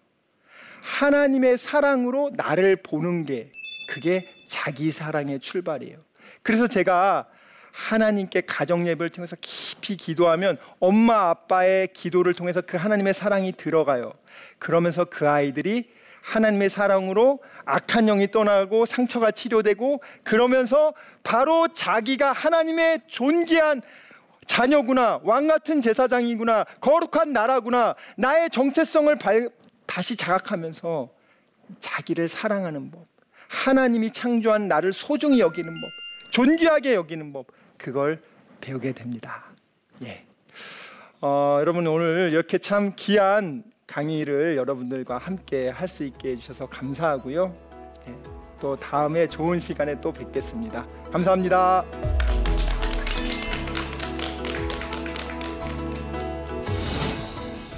하나님의 0.81 1.57
사랑으로 1.57 2.31
나를 2.35 2.75
보는 2.75 3.25
게 3.25 3.51
그게 3.89 4.27
자기 4.49 4.91
사랑의 4.91 5.39
출발이에요. 5.39 5.97
그래서 6.43 6.67
제가 6.67 7.25
하나님께 7.71 8.41
가정 8.41 8.87
예배를 8.87 9.09
통해서 9.09 9.35
깊이 9.41 9.97
기도하면 9.97 10.59
엄마 10.79 11.29
아빠의 11.29 11.87
기도를 11.91 12.35
통해서 12.35 12.61
그 12.61 12.77
하나님의 12.77 13.13
사랑이 13.15 13.51
들어가요. 13.53 14.13
그러면서 14.59 15.05
그 15.05 15.27
아이들이 15.27 15.89
하나님의 16.21 16.69
사랑으로 16.69 17.39
악한 17.65 18.05
영이 18.05 18.31
떠나고 18.31 18.85
상처가 18.85 19.31
치료되고 19.31 20.01
그러면서 20.23 20.93
바로 21.23 21.67
자기가 21.67 22.31
하나님의 22.31 23.01
존귀한 23.07 23.81
자녀구나 24.45 25.19
왕 25.23 25.47
같은 25.47 25.81
제사장이구나 25.81 26.65
거룩한 26.79 27.33
나라구나 27.33 27.95
나의 28.17 28.49
정체성을 28.49 29.13
발, 29.17 29.49
다시 29.85 30.15
자각하면서 30.15 31.09
자기를 31.79 32.27
사랑하는 32.27 32.91
법 32.91 33.05
하나님이 33.49 34.11
창조한 34.11 34.67
나를 34.67 34.93
소중히 34.93 35.39
여기는 35.39 35.69
법 35.69 36.02
존귀하게 36.33 36.95
여기는 36.95 37.31
법 37.31 37.45
그걸 37.77 38.19
배우게 38.59 38.93
됩니다. 38.93 39.43
예. 40.03 40.25
어, 41.21 41.57
여러분 41.59 41.85
오늘 41.85 42.31
이렇게 42.31 42.57
참 42.57 42.91
귀한 42.95 43.63
강의를 43.85 44.57
여러분들과 44.57 45.19
함께 45.19 45.69
할 45.69 45.87
수 45.87 46.03
있게 46.03 46.31
해주셔서 46.31 46.65
감사하고요. 46.69 47.55
예. 48.07 48.15
또 48.59 48.75
다음에 48.75 49.27
좋은 49.27 49.59
시간에 49.59 50.01
또 50.01 50.11
뵙겠습니다. 50.11 50.87
감사합니다. 51.11 51.85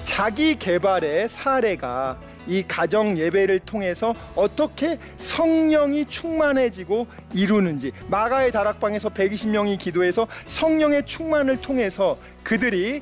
자기 0.06 0.58
개발의 0.58 1.28
사례가 1.28 2.18
이 2.48 2.64
가정 2.68 3.18
예배를 3.18 3.60
통해서 3.60 4.14
어떻게 4.36 5.00
성령이 5.18 6.06
충만해지고 6.06 7.08
이루는지 7.34 7.92
마가의 8.10 8.52
다락방에서 8.52 9.10
120명이 9.10 9.80
기도해서 9.80 10.28
성령의 10.46 11.06
충만을 11.06 11.62
통해서 11.62 12.18
그들이 12.44 13.02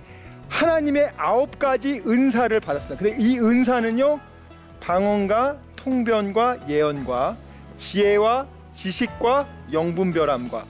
하나님의 0.49 1.11
아홉 1.17 1.57
가지 1.57 2.01
은사를 2.05 2.59
받았습니다. 2.59 3.03
근데 3.03 3.23
이 3.23 3.39
은사는요 3.39 4.19
방언과 4.79 5.57
통변과 5.75 6.69
예언과 6.69 7.35
지혜와 7.77 8.47
지식과 8.75 9.47
영분별함과 9.71 10.65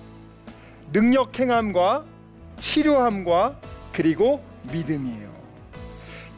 능력 0.91 1.37
행함과 1.39 2.03
치료함과 2.57 3.55
그리고 3.91 4.43
믿음이에요. 4.71 5.32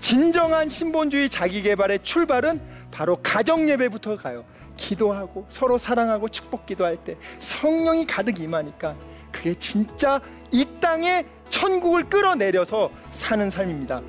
진정한 0.06 0.70
신본주의 0.70 1.28
자기개발의 1.32 2.04
출발은 2.04 2.62
바로 2.92 3.18
가정 3.24 3.68
예배부터 3.68 4.18
가요. 4.18 4.46
기도하고 4.78 5.48
서로 5.50 5.80
사랑하고 5.80 6.28
축복 6.28 6.68
기도할 6.68 7.04
때 7.04 7.18
성령이 7.40 8.06
가득 8.06 8.40
임하니까 8.40 8.96
그게 9.32 9.56
진짜 9.56 10.22
이 10.52 10.64
땅에 10.80 11.26
천국을 11.50 12.08
끌어내려서 12.08 12.92
사는 13.10 13.50
삶입니다. 13.50 14.04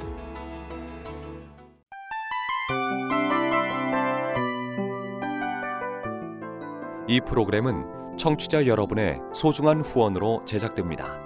이 7.09 7.23
프로그램은 7.23 8.19
청취자 8.19 8.67
여러분의 8.67 9.19
소중한 9.33 9.81
후원으로 9.81 10.43
제작됩니다. 10.45 11.26